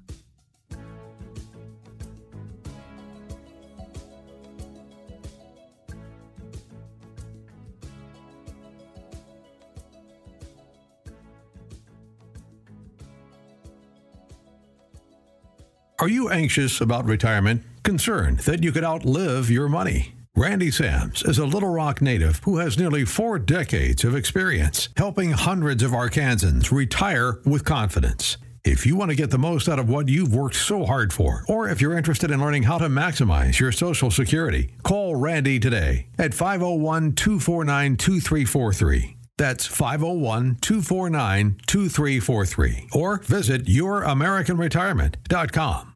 [16.01, 17.63] Are you anxious about retirement?
[17.83, 20.15] Concerned that you could outlive your money?
[20.35, 25.33] Randy Sams is a Little Rock native who has nearly four decades of experience helping
[25.33, 28.39] hundreds of Arkansans retire with confidence.
[28.65, 31.45] If you want to get the most out of what you've worked so hard for,
[31.49, 36.07] or if you're interested in learning how to maximize your Social Security, call Randy today
[36.19, 39.17] at 501 249 2343.
[39.41, 42.89] That's 501 249 2343.
[42.93, 45.95] Or visit youramericanretirement.com.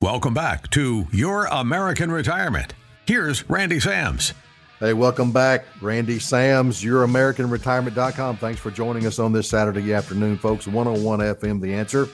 [0.00, 2.74] Welcome back to Your American Retirement.
[3.04, 4.32] Here's Randy Sams.
[4.78, 5.64] Hey, welcome back.
[5.82, 8.36] Randy Sams, YourAmericanRetirement.com.
[8.36, 10.68] Thanks for joining us on this Saturday afternoon, folks.
[10.68, 12.06] 101 FM, The Answer.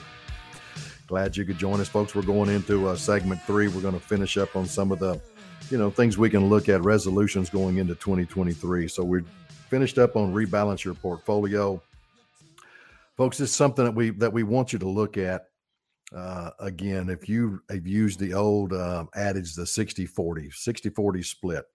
[1.05, 2.15] Glad you could join us, folks.
[2.15, 3.67] We're going into uh, segment three.
[3.67, 5.21] We're going to finish up on some of the,
[5.69, 8.87] you know, things we can look at, resolutions going into 2023.
[8.87, 9.25] So we're
[9.71, 11.81] finished up on rebalance your portfolio.
[13.15, 15.45] Folks, it's something that we that we want you to look at
[16.13, 21.23] uh, again, if you have used the old uh, adage, the 60 40, 60 40
[21.23, 21.65] split,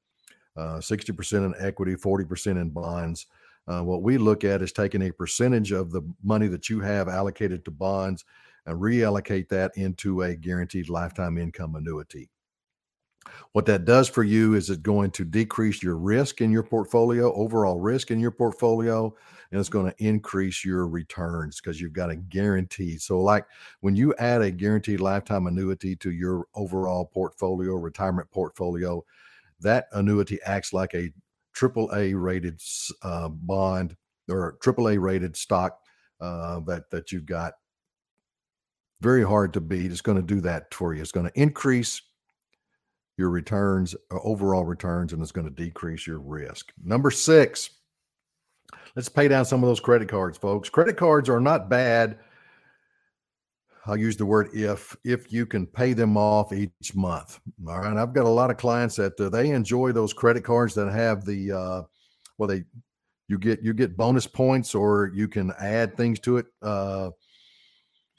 [0.56, 3.26] uh, 60% in equity, 40% in bonds,
[3.66, 7.08] uh, what we look at is taking a percentage of the money that you have
[7.08, 8.24] allocated to bonds
[8.66, 12.28] and reallocate that into a guaranteed lifetime income annuity.
[13.52, 17.32] What that does for you is it's going to decrease your risk in your portfolio,
[17.34, 19.14] overall risk in your portfolio,
[19.50, 22.98] and it's going to increase your returns because you've got a guarantee.
[22.98, 23.46] So, like
[23.80, 29.04] when you add a guaranteed lifetime annuity to your overall portfolio, retirement portfolio,
[29.60, 31.12] that annuity acts like a
[31.52, 32.60] triple A rated
[33.02, 33.96] uh, bond
[34.28, 35.78] or triple A rated stock
[36.20, 37.54] uh, that that you've got.
[39.00, 39.90] Very hard to beat.
[39.90, 41.02] It's going to do that for you.
[41.02, 42.00] It's going to increase
[43.16, 46.72] your returns, uh, overall returns, and it's going to decrease your risk.
[46.84, 47.70] Number six,
[48.94, 50.68] let's pay down some of those credit cards, folks.
[50.68, 52.18] Credit cards are not bad.
[53.86, 57.38] I'll use the word if if you can pay them off each month.
[57.68, 60.74] All right, I've got a lot of clients that uh, they enjoy those credit cards
[60.74, 61.82] that have the uh,
[62.36, 62.64] well they
[63.28, 66.46] you get you get bonus points or you can add things to it.
[66.62, 67.10] Uh,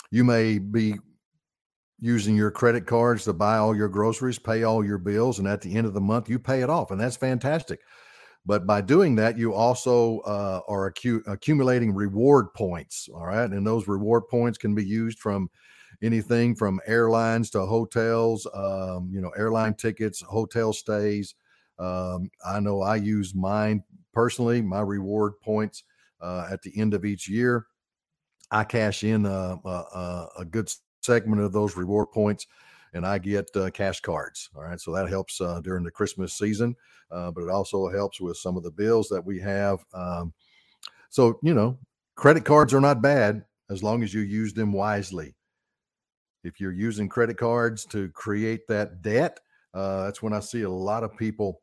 [0.10, 0.96] you may be
[2.00, 5.62] using your credit cards to buy all your groceries, pay all your bills, and at
[5.62, 6.92] the end of the month, you pay it off.
[6.92, 7.80] And that's fantastic.
[8.46, 13.10] But by doing that, you also uh, are acu- accumulating reward points.
[13.14, 13.50] All right.
[13.50, 15.50] And those reward points can be used from
[16.02, 21.36] anything from airlines to hotels, um, you know, airline tickets, hotel stays.
[21.80, 23.84] Um, I know I use mine
[24.14, 25.84] personally, my reward points
[26.22, 27.66] uh, at the end of each year.
[28.50, 30.72] I cash in a, a, a good
[31.08, 32.46] segment of those reward points
[32.94, 34.50] and I get uh, cash cards.
[34.56, 34.80] All right.
[34.80, 36.76] So that helps uh, during the Christmas season,
[37.12, 39.80] uh, but it also helps with some of the bills that we have.
[39.94, 40.34] Um,
[41.10, 41.78] so, you know,
[42.16, 45.36] credit cards are not bad as long as you use them wisely.
[46.44, 49.40] If you're using credit cards to create that debt,
[49.74, 51.62] uh, that's when I see a lot of people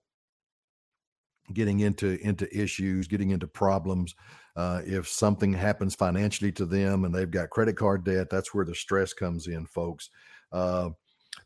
[1.52, 4.14] getting into into issues, getting into problems.
[4.56, 8.64] Uh, if something happens financially to them and they've got credit card debt, that's where
[8.64, 10.10] the stress comes in, folks.
[10.52, 10.90] Uh,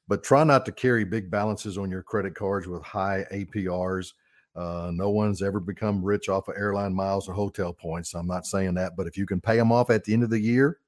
[0.06, 4.12] but try not to carry big balances on your credit cards with high APRs.
[4.54, 8.14] Uh, no one's ever become rich off of airline miles or hotel points.
[8.14, 10.30] I'm not saying that, but if you can pay them off at the end of
[10.30, 10.78] the year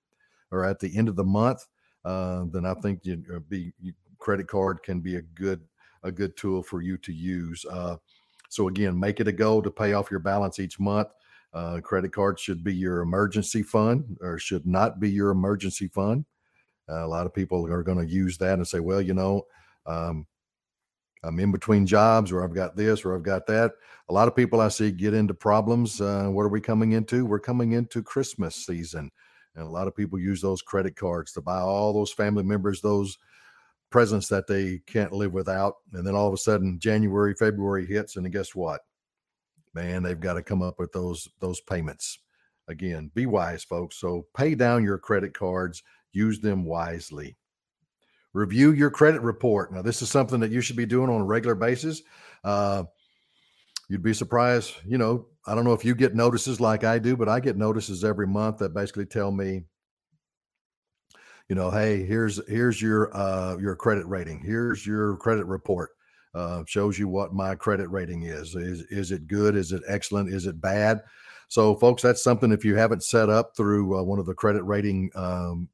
[0.51, 1.67] or at the end of the month,
[2.05, 3.73] uh, then I think you uh, be
[4.19, 5.61] credit card can be a good
[6.03, 7.65] a good tool for you to use.
[7.71, 7.97] Uh,
[8.49, 11.09] so again, make it a goal to pay off your balance each month.
[11.53, 16.25] Uh, credit card should be your emergency fund or should not be your emergency fund.
[16.89, 19.43] Uh, a lot of people are going to use that and say, well, you know,
[19.87, 20.27] um,
[21.23, 23.73] I'm in between jobs or I've got this or I've got that.
[24.09, 26.01] A lot of people I see get into problems.
[26.01, 27.27] Uh, what are we coming into?
[27.27, 29.11] We're coming into Christmas season.
[29.55, 32.81] And a lot of people use those credit cards to buy all those family members
[32.81, 33.19] those
[33.91, 35.75] presents that they can't live without.
[35.93, 38.81] And then all of a sudden January, February hits, and guess what?
[39.75, 42.19] Man, they've got to come up with those those payments.
[42.69, 43.97] Again, be wise, folks.
[43.97, 47.37] So pay down your credit cards, use them wisely.
[48.33, 49.73] Review your credit report.
[49.73, 52.03] Now, this is something that you should be doing on a regular basis.
[52.45, 52.85] Uh,
[53.89, 54.75] you'd be surprised.
[54.87, 57.57] You know, I don't know if you get notices like I do, but I get
[57.57, 59.65] notices every month that basically tell me,
[61.49, 64.41] you know, hey, here's here's your uh, your credit rating.
[64.45, 65.91] Here's your credit report.
[66.33, 68.55] Uh, shows you what my credit rating is.
[68.55, 69.57] Is is it good?
[69.57, 70.33] Is it excellent?
[70.33, 71.03] Is it bad?
[71.49, 74.63] So, folks, that's something if you haven't set up through uh, one of the credit
[74.63, 75.69] rating um,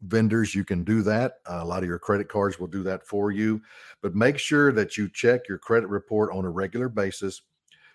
[0.00, 1.34] vendors, you can do that.
[1.46, 3.60] Uh, a lot of your credit cards will do that for you.
[4.00, 7.42] But make sure that you check your credit report on a regular basis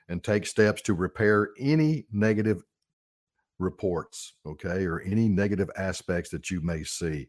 [0.09, 2.63] and take steps to repair any negative
[3.59, 7.27] reports, okay, or any negative aspects that you may see.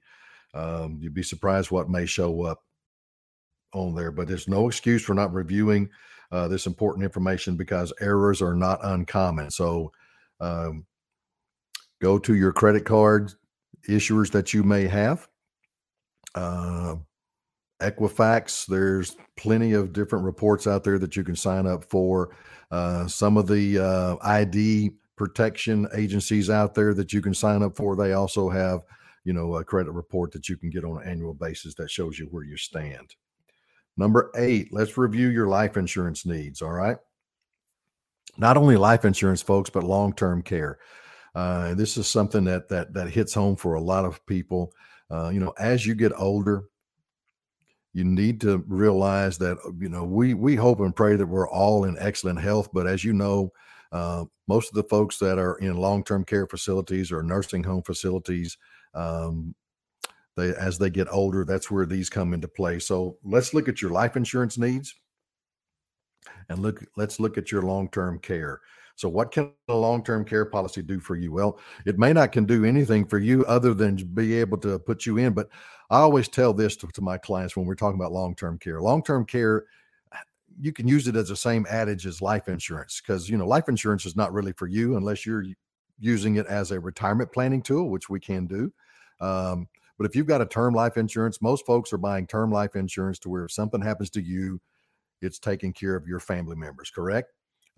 [0.55, 2.63] Um, you'd be surprised what may show up
[3.73, 5.89] on there, but there's no excuse for not reviewing
[6.33, 9.51] uh, this important information because errors are not uncommon.
[9.51, 9.93] So,
[10.41, 10.87] um,
[12.01, 13.33] go to your credit card
[13.89, 15.29] issuers that you may have.
[16.35, 16.97] Uh,
[17.81, 22.37] Equifax, there's plenty of different reports out there that you can sign up for.
[22.71, 27.77] Uh, some of the uh, ID protection agencies out there that you can sign up
[27.77, 28.81] for, they also have,
[29.25, 32.19] you know, a credit report that you can get on an annual basis that shows
[32.19, 33.15] you where you stand.
[33.97, 36.63] Number eight, let's review your life insurance needs.
[36.63, 36.97] All right.
[38.39, 40.79] Not only life insurance, folks, but long term care.
[41.35, 44.73] Uh, this is something that that that hits home for a lot of people.
[45.11, 46.65] Uh, you know, as you get older,
[47.93, 51.49] you need to realize that uh, you know we we hope and pray that we're
[51.49, 52.69] all in excellent health.
[52.73, 53.53] But as you know,
[53.93, 58.57] uh, most of the folks that are in long-term care facilities or nursing home facilities,
[58.95, 59.55] um,
[60.37, 62.79] they as they get older, that's where these come into play.
[62.79, 64.95] So let's look at your life insurance needs,
[66.49, 68.61] and look let's look at your long-term care.
[69.01, 71.33] So, what can a long term care policy do for you?
[71.33, 75.07] Well, it may not can do anything for you other than be able to put
[75.07, 75.33] you in.
[75.33, 75.49] But
[75.89, 78.83] I always tell this to, to my clients when we're talking about long term care.
[78.83, 79.65] Long term care,
[80.61, 83.71] you can use it as the same adage as life insurance because you know life
[83.71, 85.45] insurance is not really for you unless you're
[85.99, 88.71] using it as a retirement planning tool, which we can do.
[89.21, 89.67] Um,
[90.01, 93.19] but if you've got a term life insurance, most folks are buying term life insurance
[93.19, 94.59] to where if something happens to you,
[95.21, 97.29] it's taking care of your family members, correct?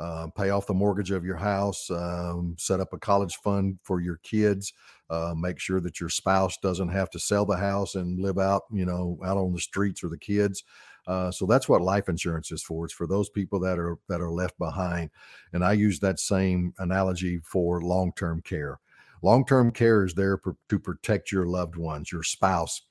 [0.03, 4.01] uh, pay off the mortgage of your house, um, set up a college fund for
[4.01, 4.73] your kids,
[5.11, 8.63] uh, make sure that your spouse doesn't have to sell the house and live out,
[8.73, 10.65] you know, out on the streets or the kids.
[11.07, 12.85] Uh, so that's what life insurance is for.
[12.85, 15.11] It's for those people that are that are left behind.
[15.53, 18.79] And I use that same analogy for long-term care.
[19.23, 22.83] Long-term care is there to protect your loved ones, your spouse.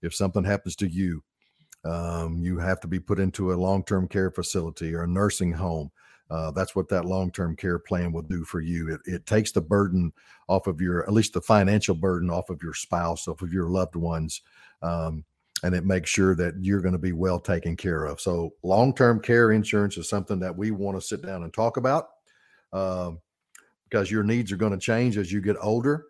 [0.00, 1.22] If something happens to you,
[1.84, 5.90] um, you have to be put into a long-term care facility or a nursing home
[6.32, 8.88] uh, that's what that long-term care plan will do for you.
[8.94, 10.14] It, it takes the burden
[10.48, 13.68] off of your, at least the financial burden off of your spouse, off of your
[13.68, 14.40] loved ones,
[14.80, 15.24] um,
[15.62, 18.18] and it makes sure that you're going to be well taken care of.
[18.18, 22.08] So, long-term care insurance is something that we want to sit down and talk about
[22.72, 23.10] uh,
[23.92, 26.06] because your needs are going to change as you get older.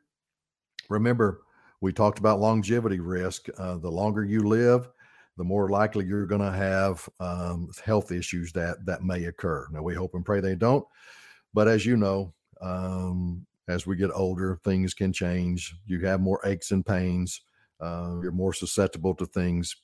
[0.88, 1.40] Remember,
[1.80, 3.48] we talked about longevity risk.
[3.58, 4.88] Uh, the longer you live,
[5.36, 9.66] the more likely you're going to have um, health issues that that may occur.
[9.72, 10.86] Now we hope and pray they don't,
[11.52, 15.74] but as you know, um, as we get older, things can change.
[15.84, 17.40] You have more aches and pains.
[17.80, 19.74] Uh, you're more susceptible to things.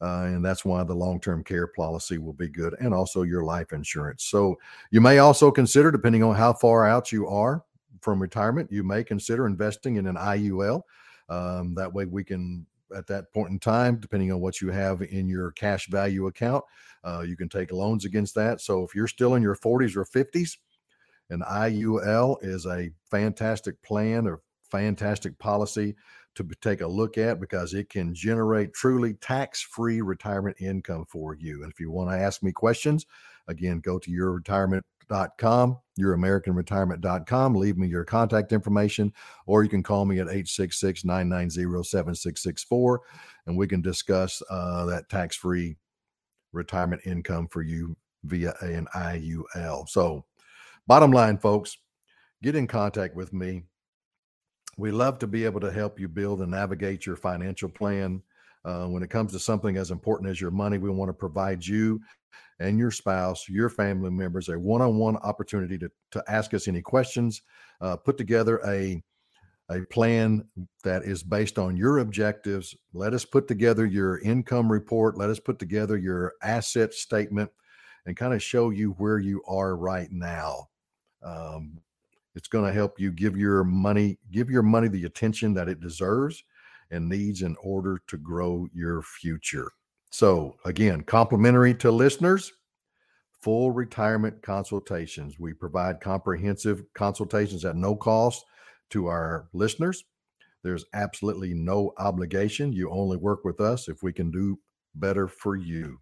[0.00, 3.72] Uh, and that's why the long-term care policy will be good and also your life
[3.72, 4.56] insurance so
[4.90, 7.62] you may also consider depending on how far out you are
[8.00, 10.82] from retirement you may consider investing in an iul
[11.28, 15.02] um, that way we can at that point in time, depending on what you have
[15.02, 16.64] in your cash value account.
[17.02, 18.60] Uh, you can take loans against that.
[18.60, 20.56] So if you're still in your 40s or 50s,
[21.30, 24.40] an IUL is a fantastic plan or
[24.70, 25.94] fantastic policy
[26.34, 31.34] to take a look at because it can generate truly tax free retirement income for
[31.34, 31.62] you.
[31.62, 33.06] And if you want to ask me questions,
[33.48, 39.12] again, go to yourretirement.com, youramericanretirement.com, leave me your contact information,
[39.46, 43.00] or you can call me at 866 990 7664
[43.46, 45.76] and we can discuss uh, that tax free
[46.52, 49.88] retirement income for you via an IUL.
[49.88, 50.24] So,
[50.86, 51.76] bottom line, folks,
[52.42, 53.64] get in contact with me.
[54.76, 58.22] We love to be able to help you build and navigate your financial plan.
[58.64, 61.64] Uh, when it comes to something as important as your money, we want to provide
[61.64, 62.00] you
[62.60, 66.66] and your spouse, your family members, a one on one opportunity to, to ask us
[66.66, 67.42] any questions,
[67.80, 69.02] uh, put together a
[69.70, 70.44] a plan
[70.82, 72.76] that is based on your objectives.
[72.92, 75.16] Let us put together your income report.
[75.16, 77.50] Let us put together your asset statement
[78.04, 80.68] and kind of show you where you are right now.
[81.22, 81.80] Um,
[82.34, 85.80] it's going to help you give your money give your money the attention that it
[85.80, 86.42] deserves
[86.90, 89.70] and needs in order to grow your future.
[90.10, 92.52] So again, complimentary to listeners,
[93.40, 95.38] full retirement consultations.
[95.38, 98.44] We provide comprehensive consultations at no cost
[98.90, 100.04] to our listeners.
[100.62, 102.72] There's absolutely no obligation.
[102.72, 104.58] You only work with us if we can do
[104.94, 105.98] better for you.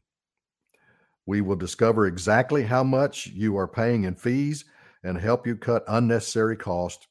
[1.26, 4.64] We will discover exactly how much you are paying in fees
[5.04, 7.06] and help you cut unnecessary costs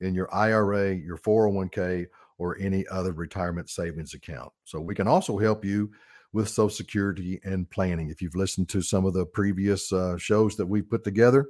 [0.00, 2.06] in your IRA, your 401k,
[2.38, 4.52] or any other retirement savings account.
[4.64, 5.90] So we can also help you
[6.32, 8.08] with Social Security and planning.
[8.08, 11.46] If you've listened to some of the previous uh, shows that we've put together,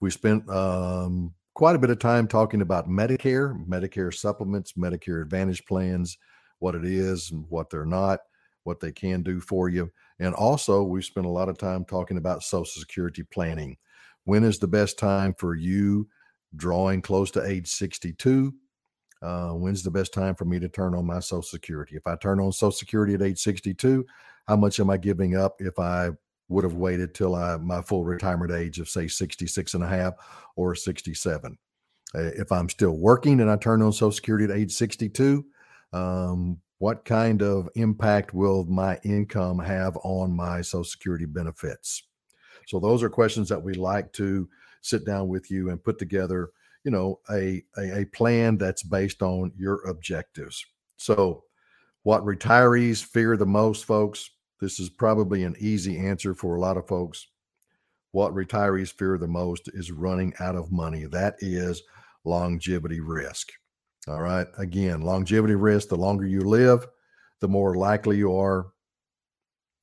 [0.00, 5.64] we spent um, quite a bit of time talking about Medicare, Medicare supplements, Medicare Advantage
[5.66, 6.16] plans,
[6.58, 8.20] what it is and what they're not,
[8.64, 9.90] what they can do for you.
[10.18, 13.76] And also, we spent a lot of time talking about Social Security planning.
[14.24, 16.08] When is the best time for you
[16.56, 18.54] drawing close to age 62?
[19.22, 21.96] Uh, when's the best time for me to turn on my Social Security?
[21.96, 24.06] If I turn on Social Security at age 62,
[24.48, 26.10] how much am I giving up if I
[26.50, 30.14] would have waited till I, my full retirement age of say 66 and a half
[30.56, 31.56] or 67.
[32.12, 35.44] Uh, if I'm still working and I turn on Social Security at age 62,
[35.92, 42.02] um, what kind of impact will my income have on my Social Security benefits?
[42.70, 44.48] So those are questions that we like to
[44.80, 46.50] sit down with you and put together,
[46.84, 50.64] you know, a, a, a plan that's based on your objectives.
[50.96, 51.42] So
[52.04, 56.76] what retirees fear the most, folks, this is probably an easy answer for a lot
[56.76, 57.26] of folks.
[58.12, 61.06] What retirees fear the most is running out of money.
[61.06, 61.82] That is
[62.24, 63.48] longevity risk.
[64.06, 64.46] All right.
[64.58, 66.86] Again, longevity risk the longer you live,
[67.40, 68.68] the more likely you are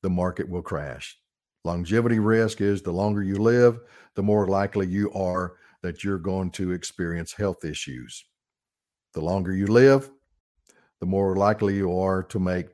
[0.03, 1.19] the market will crash.
[1.68, 3.82] Longevity risk is the longer you live,
[4.15, 8.24] the more likely you are that you're going to experience health issues.
[9.13, 10.09] The longer you live,
[11.01, 12.68] the more likely you are to make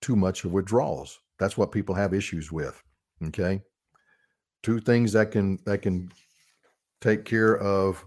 [0.00, 1.18] too much of withdrawals.
[1.40, 2.80] That's what people have issues with.
[3.26, 3.60] Okay.
[4.62, 6.12] Two things that can that can
[7.00, 8.06] take care of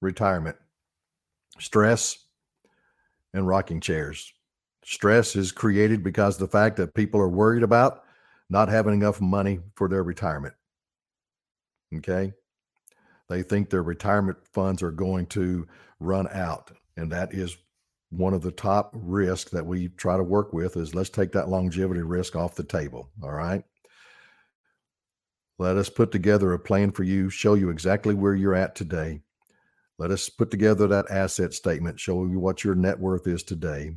[0.00, 0.56] retirement.
[1.58, 2.26] Stress
[3.34, 4.32] and rocking chairs.
[4.84, 8.04] Stress is created because the fact that people are worried about
[8.48, 10.54] not having enough money for their retirement.
[11.94, 12.32] Okay.
[13.28, 15.66] They think their retirement funds are going to
[15.98, 16.72] run out.
[16.96, 17.56] And that is
[18.10, 21.48] one of the top risks that we try to work with is let's take that
[21.48, 23.10] longevity risk off the table.
[23.22, 23.64] All right.
[25.58, 29.20] Let us put together a plan for you, show you exactly where you're at today.
[29.98, 33.96] Let us put together that asset statement, show you what your net worth is today.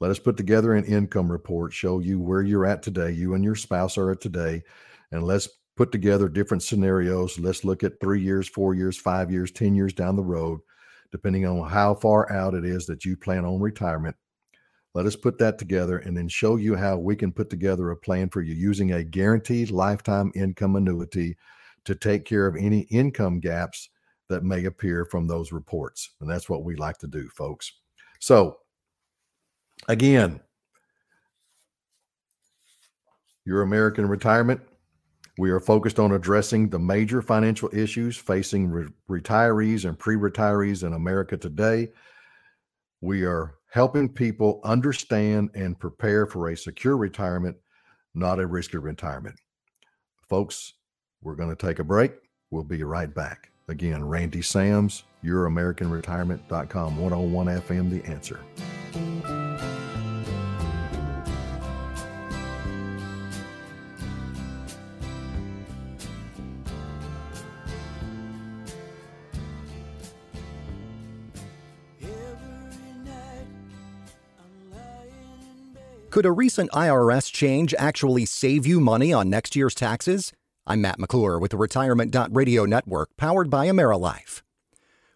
[0.00, 3.44] Let us put together an income report, show you where you're at today, you and
[3.44, 4.62] your spouse are at today,
[5.12, 7.38] and let's put together different scenarios.
[7.38, 10.60] Let's look at three years, four years, five years, 10 years down the road
[11.14, 14.16] depending on how far out it is that you plan on retirement.
[14.94, 17.96] Let us put that together and then show you how we can put together a
[17.96, 21.36] plan for you using a guaranteed lifetime income annuity
[21.84, 23.90] to take care of any income gaps
[24.28, 26.10] that may appear from those reports.
[26.20, 27.70] And that's what we like to do, folks.
[28.18, 28.58] So,
[29.88, 30.40] again,
[33.44, 34.60] your American retirement
[35.36, 40.84] we are focused on addressing the major financial issues facing re- retirees and pre retirees
[40.84, 41.90] in America today.
[43.00, 47.56] We are helping people understand and prepare for a secure retirement,
[48.14, 49.34] not a risky retirement.
[50.28, 50.74] Folks,
[51.22, 52.12] we're going to take a break.
[52.50, 53.50] We'll be right back.
[53.68, 59.43] Again, Randy Sams, YourAmericanRetirement.com, 101 FM, The Answer.
[76.14, 80.32] Could a recent IRS change actually save you money on next year's taxes?
[80.64, 84.40] I'm Matt McClure with the Retirement Radio Network, powered by AmeriLife.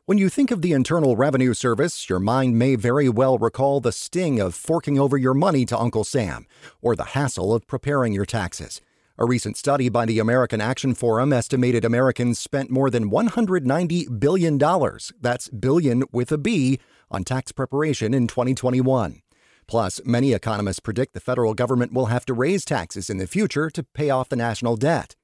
[0.06, 3.92] When you think of the Internal Revenue Service, your mind may very well recall the
[3.92, 6.48] sting of forking over your money to Uncle Sam,
[6.82, 8.80] or the hassle of preparing your taxes.
[9.18, 14.58] A recent study by the American Action Forum estimated Americans spent more than $190 billion,
[15.20, 19.22] that's billion with a B, on tax preparation in 2021.
[19.68, 23.68] Plus, many economists predict the federal government will have to raise taxes in the future
[23.68, 25.14] to pay off the national debt.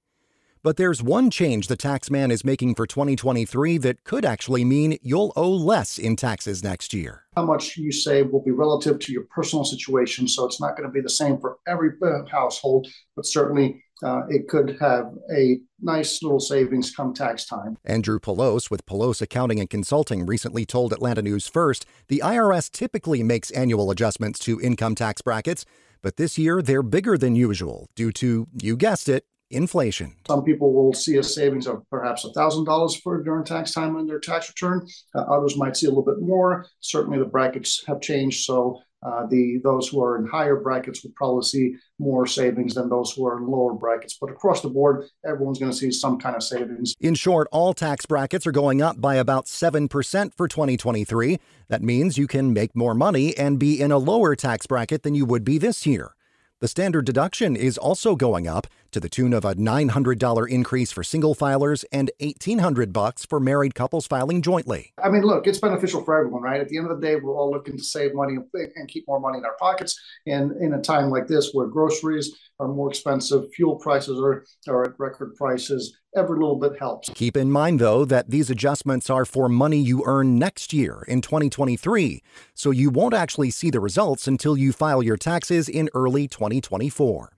[0.63, 5.33] But there's one change the taxman is making for 2023 that could actually mean you'll
[5.37, 7.25] owe less in taxes next year.
[7.37, 10.89] How much you save will be relative to your personal situation, so it's not going
[10.89, 15.59] to be the same for every uh, household, but certainly uh, it could have a
[15.81, 17.77] nice little savings come tax time.
[17.85, 23.23] Andrew Poulos with Poulos Accounting and Consulting recently told Atlanta News First the IRS typically
[23.23, 25.65] makes annual adjustments to income tax brackets,
[26.03, 30.17] but this year they're bigger than usual due to, you guessed it, inflation.
[30.27, 34.19] Some people will see a savings of perhaps $1,000 for during tax time on their
[34.19, 34.87] tax return.
[35.15, 36.67] Uh, others might see a little bit more.
[36.81, 41.15] Certainly the brackets have changed, so uh, the those who are in higher brackets would
[41.15, 44.17] probably see more savings than those who are in lower brackets.
[44.21, 46.95] But across the board, everyone's going to see some kind of savings.
[47.01, 49.89] In short, all tax brackets are going up by about 7%
[50.35, 51.39] for 2023.
[51.69, 55.15] That means you can make more money and be in a lower tax bracket than
[55.15, 56.15] you would be this year.
[56.61, 61.03] The standard deduction is also going up to the tune of a $900 increase for
[61.03, 64.93] single filers and 1800 bucks for married couples filing jointly.
[65.03, 66.61] I mean, look, it's beneficial for everyone, right?
[66.61, 69.19] At the end of the day, we're all looking to save money and keep more
[69.19, 70.01] money in our pockets.
[70.29, 74.85] And in a time like this where groceries are more expensive, fuel prices are, are
[74.85, 77.11] at record prices, every little bit helps.
[77.15, 81.21] Keep in mind, though, that these adjustments are for money you earn next year in
[81.21, 82.23] 2023,
[82.55, 87.37] so you won't actually see the results until you file your taxes in early 2024.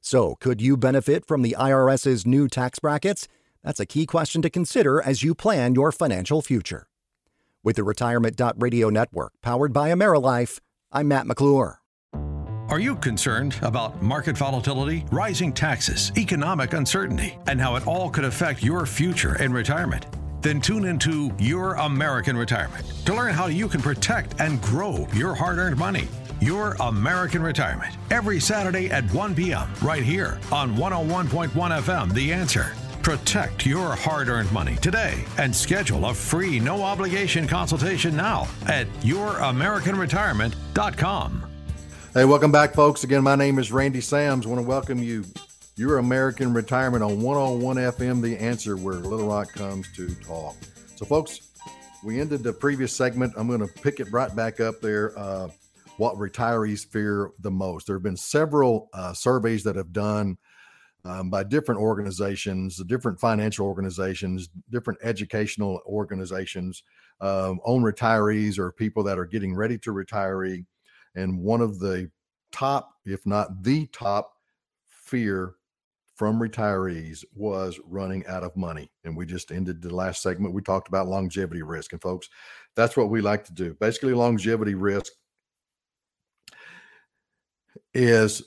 [0.00, 3.26] So, could you benefit from the IRS's new tax brackets?
[3.62, 6.86] That's a key question to consider as you plan your financial future.
[7.62, 10.60] With the Retirement Radio Network, powered by AmeriLife,
[10.92, 11.80] I'm Matt McClure.
[12.70, 18.24] Are you concerned about market volatility, rising taxes, economic uncertainty, and how it all could
[18.24, 20.06] affect your future in retirement?
[20.40, 25.34] Then tune into Your American Retirement to learn how you can protect and grow your
[25.34, 26.08] hard earned money.
[26.40, 32.72] Your American Retirement, every Saturday at 1 p.m., right here on 101.1 FM, The Answer.
[33.02, 38.86] Protect your hard earned money today and schedule a free, no obligation consultation now at
[39.02, 41.50] youramericanretirement.com.
[42.14, 43.02] Hey, welcome back, folks.
[43.02, 44.46] Again, my name is Randy Sams.
[44.46, 45.24] I want to welcome you.
[45.74, 50.54] Your American Retirement on 101 FM, The Answer, where Little Rock comes to talk.
[50.94, 51.50] So, folks,
[52.04, 53.34] we ended the previous segment.
[53.36, 55.18] I'm going to pick it right back up there.
[55.18, 55.48] Uh,
[55.96, 57.88] what retirees fear the most.
[57.88, 60.38] There have been several uh, surveys that have done
[61.04, 66.84] um, by different organizations, different financial organizations, different educational organizations
[67.20, 70.44] um, on retirees or people that are getting ready to retire
[71.14, 72.10] and one of the
[72.52, 74.32] top, if not the top,
[74.88, 75.54] fear
[76.14, 78.90] from retirees was running out of money.
[79.04, 80.54] And we just ended the last segment.
[80.54, 81.92] We talked about longevity risk.
[81.92, 82.28] And folks,
[82.76, 83.74] that's what we like to do.
[83.80, 85.12] Basically, longevity risk
[87.92, 88.42] is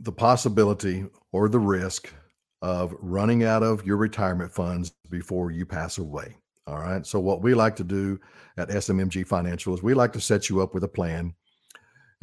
[0.00, 2.12] the possibility or the risk
[2.62, 6.34] of running out of your retirement funds before you pass away.
[6.66, 7.06] All right.
[7.06, 8.18] So, what we like to do
[8.56, 11.34] at SMMG Financial is we like to set you up with a plan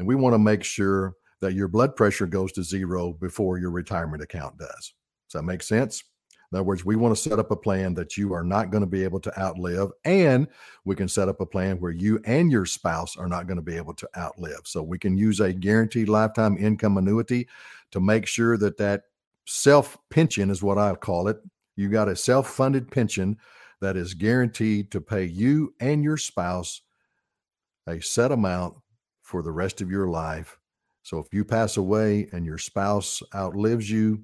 [0.01, 3.69] and we want to make sure that your blood pressure goes to zero before your
[3.69, 4.93] retirement account does.
[5.29, 6.03] Does that make sense?
[6.51, 8.81] In other words, we want to set up a plan that you are not going
[8.81, 10.47] to be able to outlive, and
[10.85, 13.61] we can set up a plan where you and your spouse are not going to
[13.61, 14.61] be able to outlive.
[14.65, 17.47] So we can use a guaranteed lifetime income annuity
[17.91, 19.03] to make sure that that
[19.45, 21.37] self pension is what I call it.
[21.75, 23.37] You got a self funded pension
[23.81, 26.81] that is guaranteed to pay you and your spouse
[27.85, 28.75] a set amount
[29.31, 30.59] for the rest of your life.
[31.03, 34.23] So if you pass away and your spouse outlives you,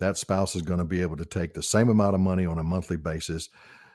[0.00, 2.58] that spouse is going to be able to take the same amount of money on
[2.58, 3.48] a monthly basis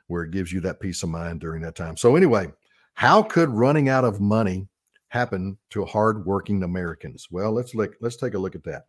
[0.07, 1.97] where it gives you that peace of mind during that time.
[1.97, 2.47] So anyway,
[2.93, 4.69] how could running out of money
[5.09, 7.27] happen to hardworking Americans?
[7.29, 8.85] Well, let's look let's take a look at that.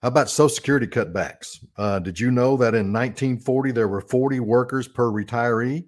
[0.00, 1.62] How about Social Security cutbacks?
[1.76, 5.84] Uh, did you know that in 1940 there were 40 workers per retiree?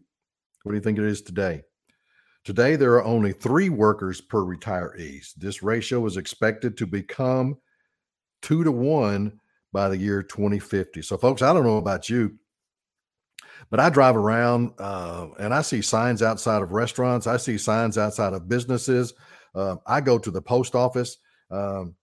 [0.62, 1.62] What do you think it is today?
[2.44, 5.32] Today, there are only three workers per retirees.
[5.36, 7.56] This ratio is expected to become
[8.40, 9.38] two to one
[9.72, 11.02] by the year 2050.
[11.02, 12.36] So, folks, I don't know about you,
[13.70, 17.28] but I drive around uh, and I see signs outside of restaurants.
[17.28, 19.14] I see signs outside of businesses
[19.54, 21.18] Uh, I go to the post office.
[21.50, 21.94] Um,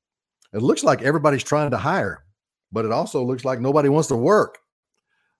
[0.53, 2.23] it looks like everybody's trying to hire,
[2.71, 4.59] but it also looks like nobody wants to work.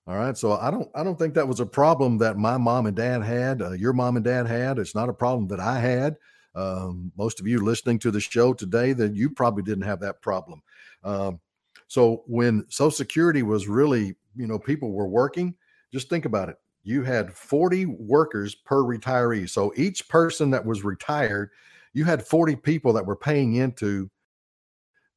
[0.09, 2.87] All right, so I don't I don't think that was a problem that my mom
[2.87, 3.61] and dad had.
[3.61, 4.79] Uh, your mom and dad had.
[4.79, 6.17] It's not a problem that I had.
[6.55, 10.19] Um, most of you listening to the show today, that you probably didn't have that
[10.23, 10.63] problem.
[11.03, 11.39] Um,
[11.87, 15.53] so when Social Security was really, you know, people were working,
[15.93, 16.57] just think about it.
[16.83, 19.47] You had 40 workers per retiree.
[19.47, 21.51] So each person that was retired,
[21.93, 24.09] you had 40 people that were paying into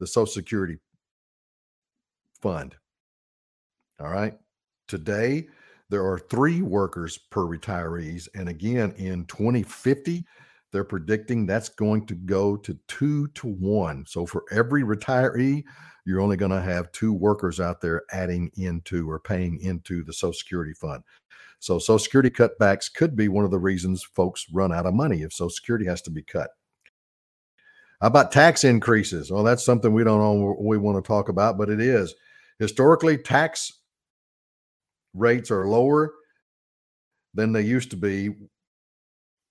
[0.01, 0.77] the Social Security
[2.43, 2.77] fund.
[3.99, 4.42] All right.
[4.89, 5.47] Today,
[5.89, 8.29] there are three workers per retirees.
[8.35, 10.25] And again, in 2050,
[10.73, 14.05] they're predicting that's going to go to two to one.
[14.07, 15.65] So for every retiree,
[16.05, 20.13] you're only going to have two workers out there adding into or paying into the
[20.13, 21.03] Social Security fund.
[21.59, 25.23] So Social Security cutbacks could be one of the reasons folks run out of money
[25.23, 26.51] if Social Security has to be cut.
[28.01, 29.31] How about tax increases?
[29.31, 32.15] Well, that's something we don't know we want to talk about, but it is.
[32.59, 33.81] Historically, tax
[35.15, 36.13] rates are lower
[37.35, 38.31] than they used to be.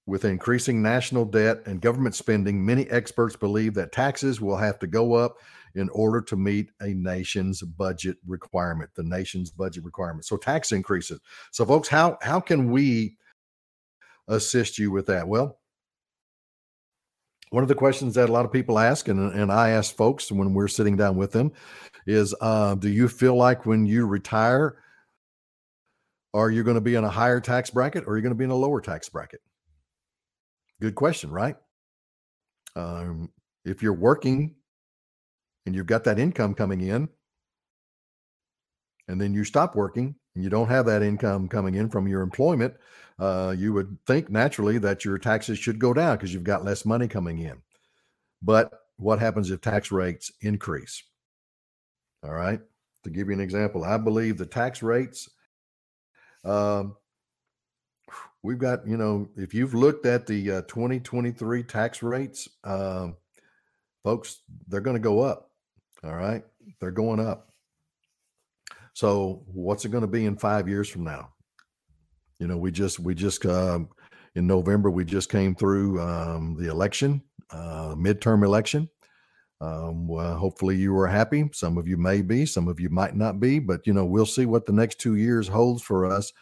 [0.07, 4.87] With increasing national debt and government spending, many experts believe that taxes will have to
[4.87, 5.37] go up
[5.75, 10.25] in order to meet a nation's budget requirement, the nation's budget requirement.
[10.25, 11.19] So tax increases.
[11.51, 13.17] So folks, how how can we
[14.27, 15.27] assist you with that?
[15.27, 15.59] Well,
[17.51, 20.31] one of the questions that a lot of people ask, and, and I ask folks
[20.31, 21.51] when we're sitting down with them,
[22.07, 24.77] is uh, do you feel like when you retire,
[26.33, 28.37] are you going to be in a higher tax bracket or are you going to
[28.37, 29.41] be in a lower tax bracket?
[30.79, 31.55] Good question, right?
[32.75, 33.29] Um,
[33.65, 34.55] if you're working
[35.65, 37.09] and you've got that income coming in,
[39.07, 42.21] and then you stop working and you don't have that income coming in from your
[42.21, 42.73] employment,
[43.19, 46.85] uh, you would think naturally that your taxes should go down because you've got less
[46.85, 47.61] money coming in.
[48.41, 51.03] But what happens if tax rates increase?
[52.23, 52.61] All right.
[53.03, 55.29] To give you an example, I believe the tax rates
[56.43, 56.95] um,
[58.43, 63.15] we've got, you know, if you've looked at the uh, 2023 tax rates, um,
[64.03, 65.51] folks, they're going to go up.
[66.03, 66.43] All right.
[66.79, 67.49] They're going up.
[68.93, 71.29] So what's it going to be in five years from now?
[72.39, 73.89] You know, we just, we just, um,
[74.35, 77.21] in November, we just came through um, the election,
[77.51, 78.89] uh, midterm election.
[79.61, 81.47] Um, well, hopefully you were happy.
[81.53, 84.25] Some of you may be, some of you might not be, but you know, we'll
[84.25, 86.33] see what the next two years holds for us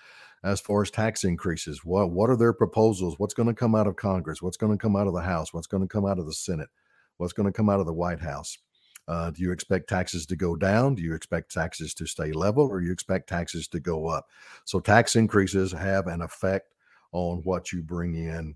[0.46, 1.84] as far as tax increases.
[1.84, 3.20] What what are their proposals?
[3.20, 4.42] What's going to come out of Congress?
[4.42, 5.54] What's going to come out of the House?
[5.54, 6.70] What's going to come out of the Senate?
[7.18, 8.58] What's going to come out of the White House?
[9.10, 10.96] Uh, do you expect taxes to go down?
[10.96, 14.28] Do you expect taxes to stay level, or you expect taxes to go up?
[14.64, 16.74] So tax increases have an effect
[17.12, 18.56] on what you bring in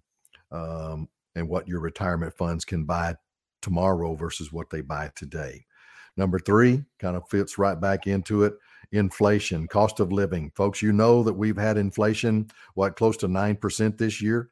[0.52, 3.16] um, and what your retirement funds can buy
[3.64, 5.66] tomorrow versus what they buy today.
[6.16, 8.54] Number three kind of fits right back into it
[8.92, 10.52] inflation, cost of living.
[10.56, 14.52] Folks, you know that we've had inflation, what, close to 9% this year.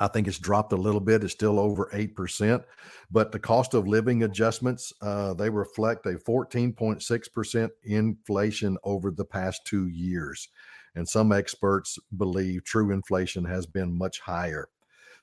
[0.00, 1.22] I think it's dropped a little bit.
[1.22, 2.64] It's still over 8%.
[3.12, 9.62] But the cost of living adjustments, uh, they reflect a 14.6% inflation over the past
[9.64, 10.48] two years.
[10.96, 14.68] And some experts believe true inflation has been much higher.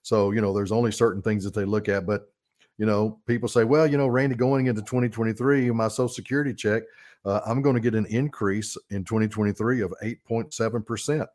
[0.04, 2.06] So, you know, there's only certain things that they look at.
[2.06, 2.32] But
[2.78, 6.84] you know, people say, well, you know, Randy, going into 2023, my Social Security check,
[7.26, 11.28] uh, I'm going to get an increase in 2023 of 8.7%.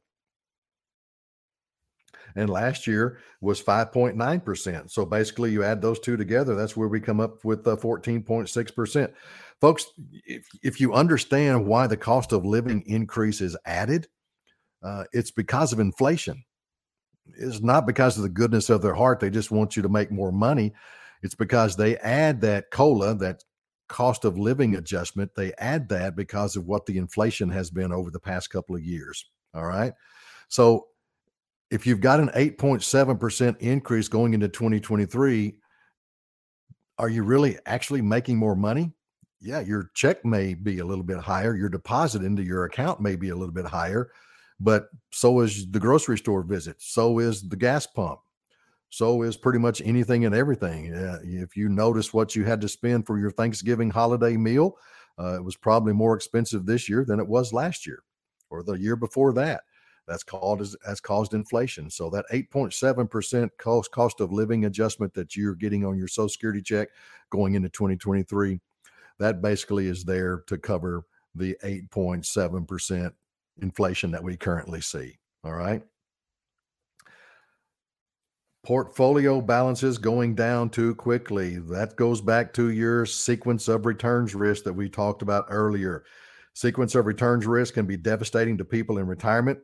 [2.35, 4.91] And last year was 5.9%.
[4.91, 9.13] So basically, you add those two together, that's where we come up with uh, 14.6%.
[9.61, 9.87] Folks,
[10.27, 14.07] if, if you understand why the cost of living increase is added,
[14.83, 16.45] uh, it's because of inflation.
[17.39, 19.19] It's not because of the goodness of their heart.
[19.19, 20.75] They just want you to make more money.
[21.23, 23.43] It's because they add that COLA, that
[23.89, 28.11] cost of living adjustment, they add that because of what the inflation has been over
[28.11, 29.25] the past couple of years.
[29.55, 29.93] All right.
[30.49, 30.87] So
[31.71, 35.55] if you've got an 8.7% increase going into 2023,
[36.99, 38.93] are you really actually making more money?
[39.41, 43.17] Yeah, your check may be a little bit higher, your deposit into your account may
[43.17, 44.11] be a little bit higher,
[44.61, 48.21] but so is the grocery store visit, so is the gas pump,
[48.91, 50.95] so is pretty much anything and everything.
[50.95, 54.77] Uh, if you notice what you had to spend for your Thanksgiving holiday meal,
[55.19, 58.03] uh, it was probably more expensive this year than it was last year
[58.51, 59.63] or the year before that.
[60.07, 61.91] That's called as has caused inflation.
[61.91, 66.63] So that 8.7% cost cost of living adjustment that you're getting on your Social Security
[66.63, 66.89] check
[67.31, 68.61] going into 2023,
[69.19, 71.03] that basically is there to cover
[71.35, 73.11] the 8.7%
[73.61, 75.19] inflation that we currently see.
[75.43, 75.83] All right
[78.67, 81.59] portfolio balances going down too quickly.
[81.59, 86.03] That goes back to your sequence of returns risk that we talked about earlier.
[86.53, 89.61] Sequence of returns risk can be devastating to people in retirement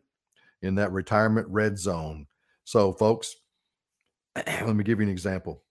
[0.62, 2.28] in that retirement red zone.
[2.62, 3.34] So, folks,
[4.36, 5.64] let me give you an example.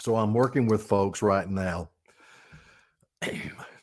[0.00, 1.88] So, I'm working with folks right now.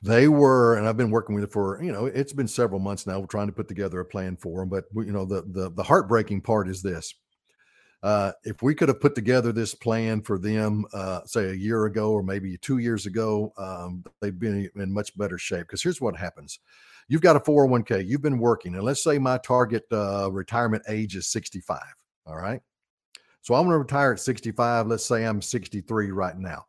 [0.03, 3.05] They were, and I've been working with it for, you know, it's been several months
[3.05, 3.19] now.
[3.19, 4.69] We're trying to put together a plan for them.
[4.69, 7.13] But, you know, the the, the heartbreaking part is this
[8.03, 11.85] uh, if we could have put together this plan for them, uh, say a year
[11.85, 15.61] ago or maybe two years ago, um, they'd been in much better shape.
[15.61, 16.59] Because here's what happens:
[17.07, 21.15] you've got a 401k, you've been working, and let's say my target uh, retirement age
[21.15, 21.79] is 65.
[22.25, 22.61] All right,
[23.41, 24.87] so I'm going to retire at 65.
[24.87, 26.65] Let's say I'm 63 right now.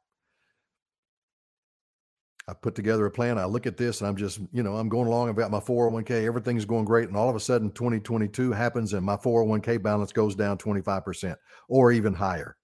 [2.49, 3.39] I put together a plan.
[3.39, 5.29] I look at this and I'm just, you know, I'm going along.
[5.29, 6.25] I've got my 401k.
[6.25, 7.09] Everything's going great.
[7.09, 11.37] And all of a sudden, 2022 happens and my 401k balance goes down 25%
[11.69, 12.57] or even higher.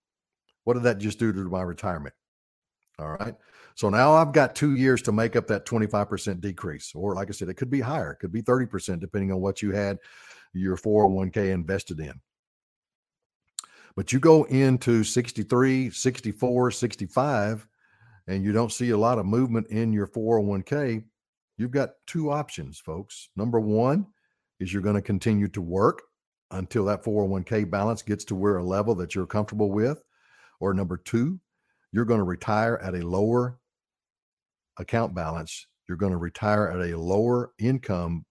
[0.65, 2.15] What did that just do to my retirement?
[2.99, 3.35] All right.
[3.77, 6.93] So now I've got two years to make up that 25% decrease.
[6.97, 9.63] Or, like I said, it could be higher, it could be 30%, depending on what
[9.63, 9.99] you had
[10.53, 12.21] your 401k invested in.
[13.95, 17.69] But you go into 63, 64, 65
[18.29, 21.03] and you don't see a lot of movement in your 401k,
[21.57, 23.31] you've got two options, folks.
[23.35, 24.07] Number one
[24.61, 26.03] is you're going to continue to work
[26.51, 30.03] until that 401k balance gets to where a level that you're comfortable with.
[30.61, 31.41] Or number two,
[31.91, 33.59] you're going to retire at a lower
[34.79, 35.67] account balance.
[35.89, 38.27] You're going to retire at a lower income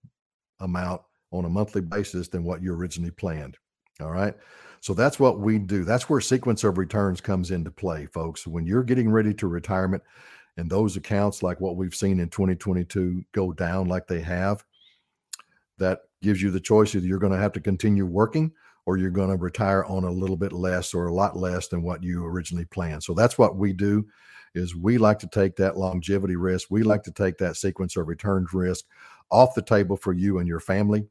[0.59, 3.57] amount on a monthly basis than what you originally planned.
[3.99, 4.35] All right.
[4.81, 5.83] So that's what we do.
[5.83, 8.47] That's where sequence of returns comes into play, folks.
[8.47, 10.03] When you're getting ready to retirement
[10.57, 14.63] and those accounts, like what we've seen in 2022, go down like they have,
[15.77, 18.51] that gives you the choice either you're going to have to continue working
[18.85, 21.83] or you're going to retire on a little bit less or a lot less than
[21.83, 23.03] what you originally planned.
[23.03, 24.05] So that's what we do
[24.55, 26.69] is we like to take that longevity risk.
[26.71, 28.85] We like to take that sequence of returns risk
[29.29, 31.05] off the table for you and your family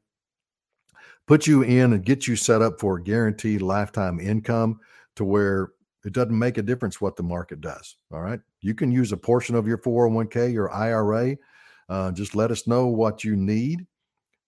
[1.27, 4.79] put you in and get you set up for guaranteed lifetime income
[5.15, 5.69] to where
[6.05, 7.97] it doesn't make a difference what the market does.
[8.11, 8.39] All right.
[8.61, 11.35] You can use a portion of your 401k your IRA.
[11.89, 13.85] Uh, just let us know what you need,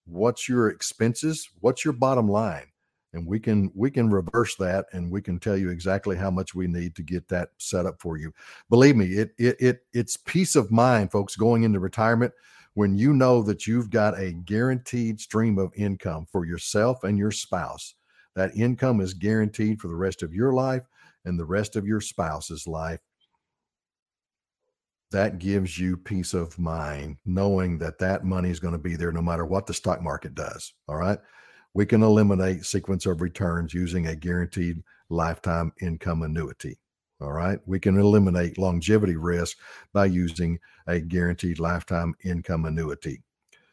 [0.06, 2.66] what's your expenses, what's your bottom line.
[3.12, 6.54] And we can we can reverse that and we can tell you exactly how much
[6.54, 8.32] we need to get that set up for you.
[8.68, 12.32] Believe me, it it it it's peace of mind, folks, going into retirement
[12.74, 17.30] when you know that you've got a guaranteed stream of income for yourself and your
[17.30, 17.94] spouse,
[18.36, 20.82] that income is guaranteed for the rest of your life
[21.24, 23.00] and the rest of your spouse's life.
[25.10, 29.10] That gives you peace of mind knowing that that money is going to be there
[29.10, 30.72] no matter what the stock market does.
[30.88, 31.18] All right.
[31.74, 36.78] We can eliminate sequence of returns using a guaranteed lifetime income annuity.
[37.20, 37.58] All right.
[37.66, 39.58] We can eliminate longevity risk
[39.92, 43.22] by using a guaranteed lifetime income annuity.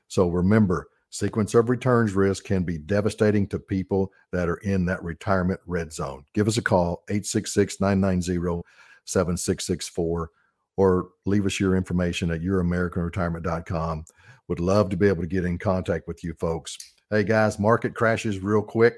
[0.09, 5.03] So remember, sequence of returns risk can be devastating to people that are in that
[5.03, 6.25] retirement red zone.
[6.33, 8.63] Give us a call, 866 990
[9.05, 10.29] 7664,
[10.75, 14.05] or leave us your information at youramericanretirement.com.
[14.49, 16.77] Would love to be able to get in contact with you folks.
[17.09, 18.95] Hey guys, market crashes real quick.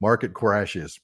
[0.00, 0.98] Market crashes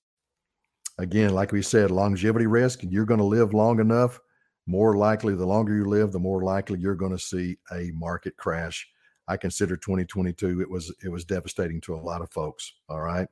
[0.98, 4.20] again, like we said, longevity risk, you're going to live long enough.
[4.66, 8.36] More likely, the longer you live, the more likely you're going to see a market
[8.36, 8.86] crash.
[9.26, 12.74] I consider 2022 it was it was devastating to a lot of folks.
[12.88, 13.28] All right.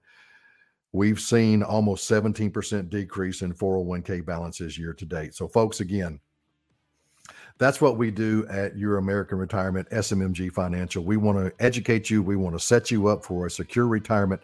[0.93, 5.35] We've seen almost 17% decrease in 401k balances year to date.
[5.35, 6.21] So, folks, again,
[7.59, 11.05] that's what we do at Your American Retirement, SMMG Financial.
[11.05, 14.41] We want to educate you, we want to set you up for a secure retirement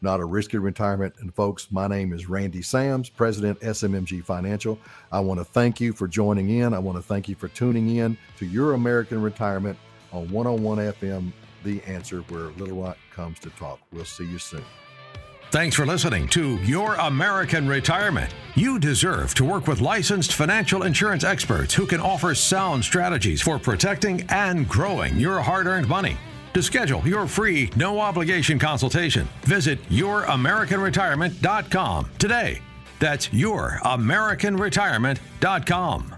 [0.00, 1.14] not a risky retirement.
[1.20, 4.78] And folks, my name is Randy Sams, President SMMG Financial.
[5.10, 6.74] I want to thank you for joining in.
[6.74, 9.78] I want to thank you for tuning in to Your American Retirement
[10.12, 11.32] on 101 FM,
[11.64, 13.80] The Answer, where Little Rock comes to talk.
[13.92, 14.64] We'll see you soon.
[15.50, 18.34] Thanks for listening to Your American Retirement.
[18.54, 23.58] You deserve to work with licensed financial insurance experts who can offer sound strategies for
[23.58, 26.18] protecting and growing your hard earned money.
[26.58, 32.60] To schedule your free, no obligation consultation, visit youramericanretirement.com today.
[32.98, 36.17] That's youramericanretirement.com.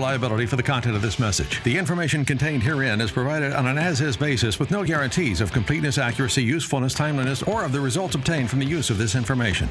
[0.01, 1.63] liability for the content of this message.
[1.63, 5.97] The information contained herein is provided on an as-is basis with no guarantees of completeness,
[5.97, 9.69] accuracy, usefulness, timeliness, or of the results obtained from the use of this information.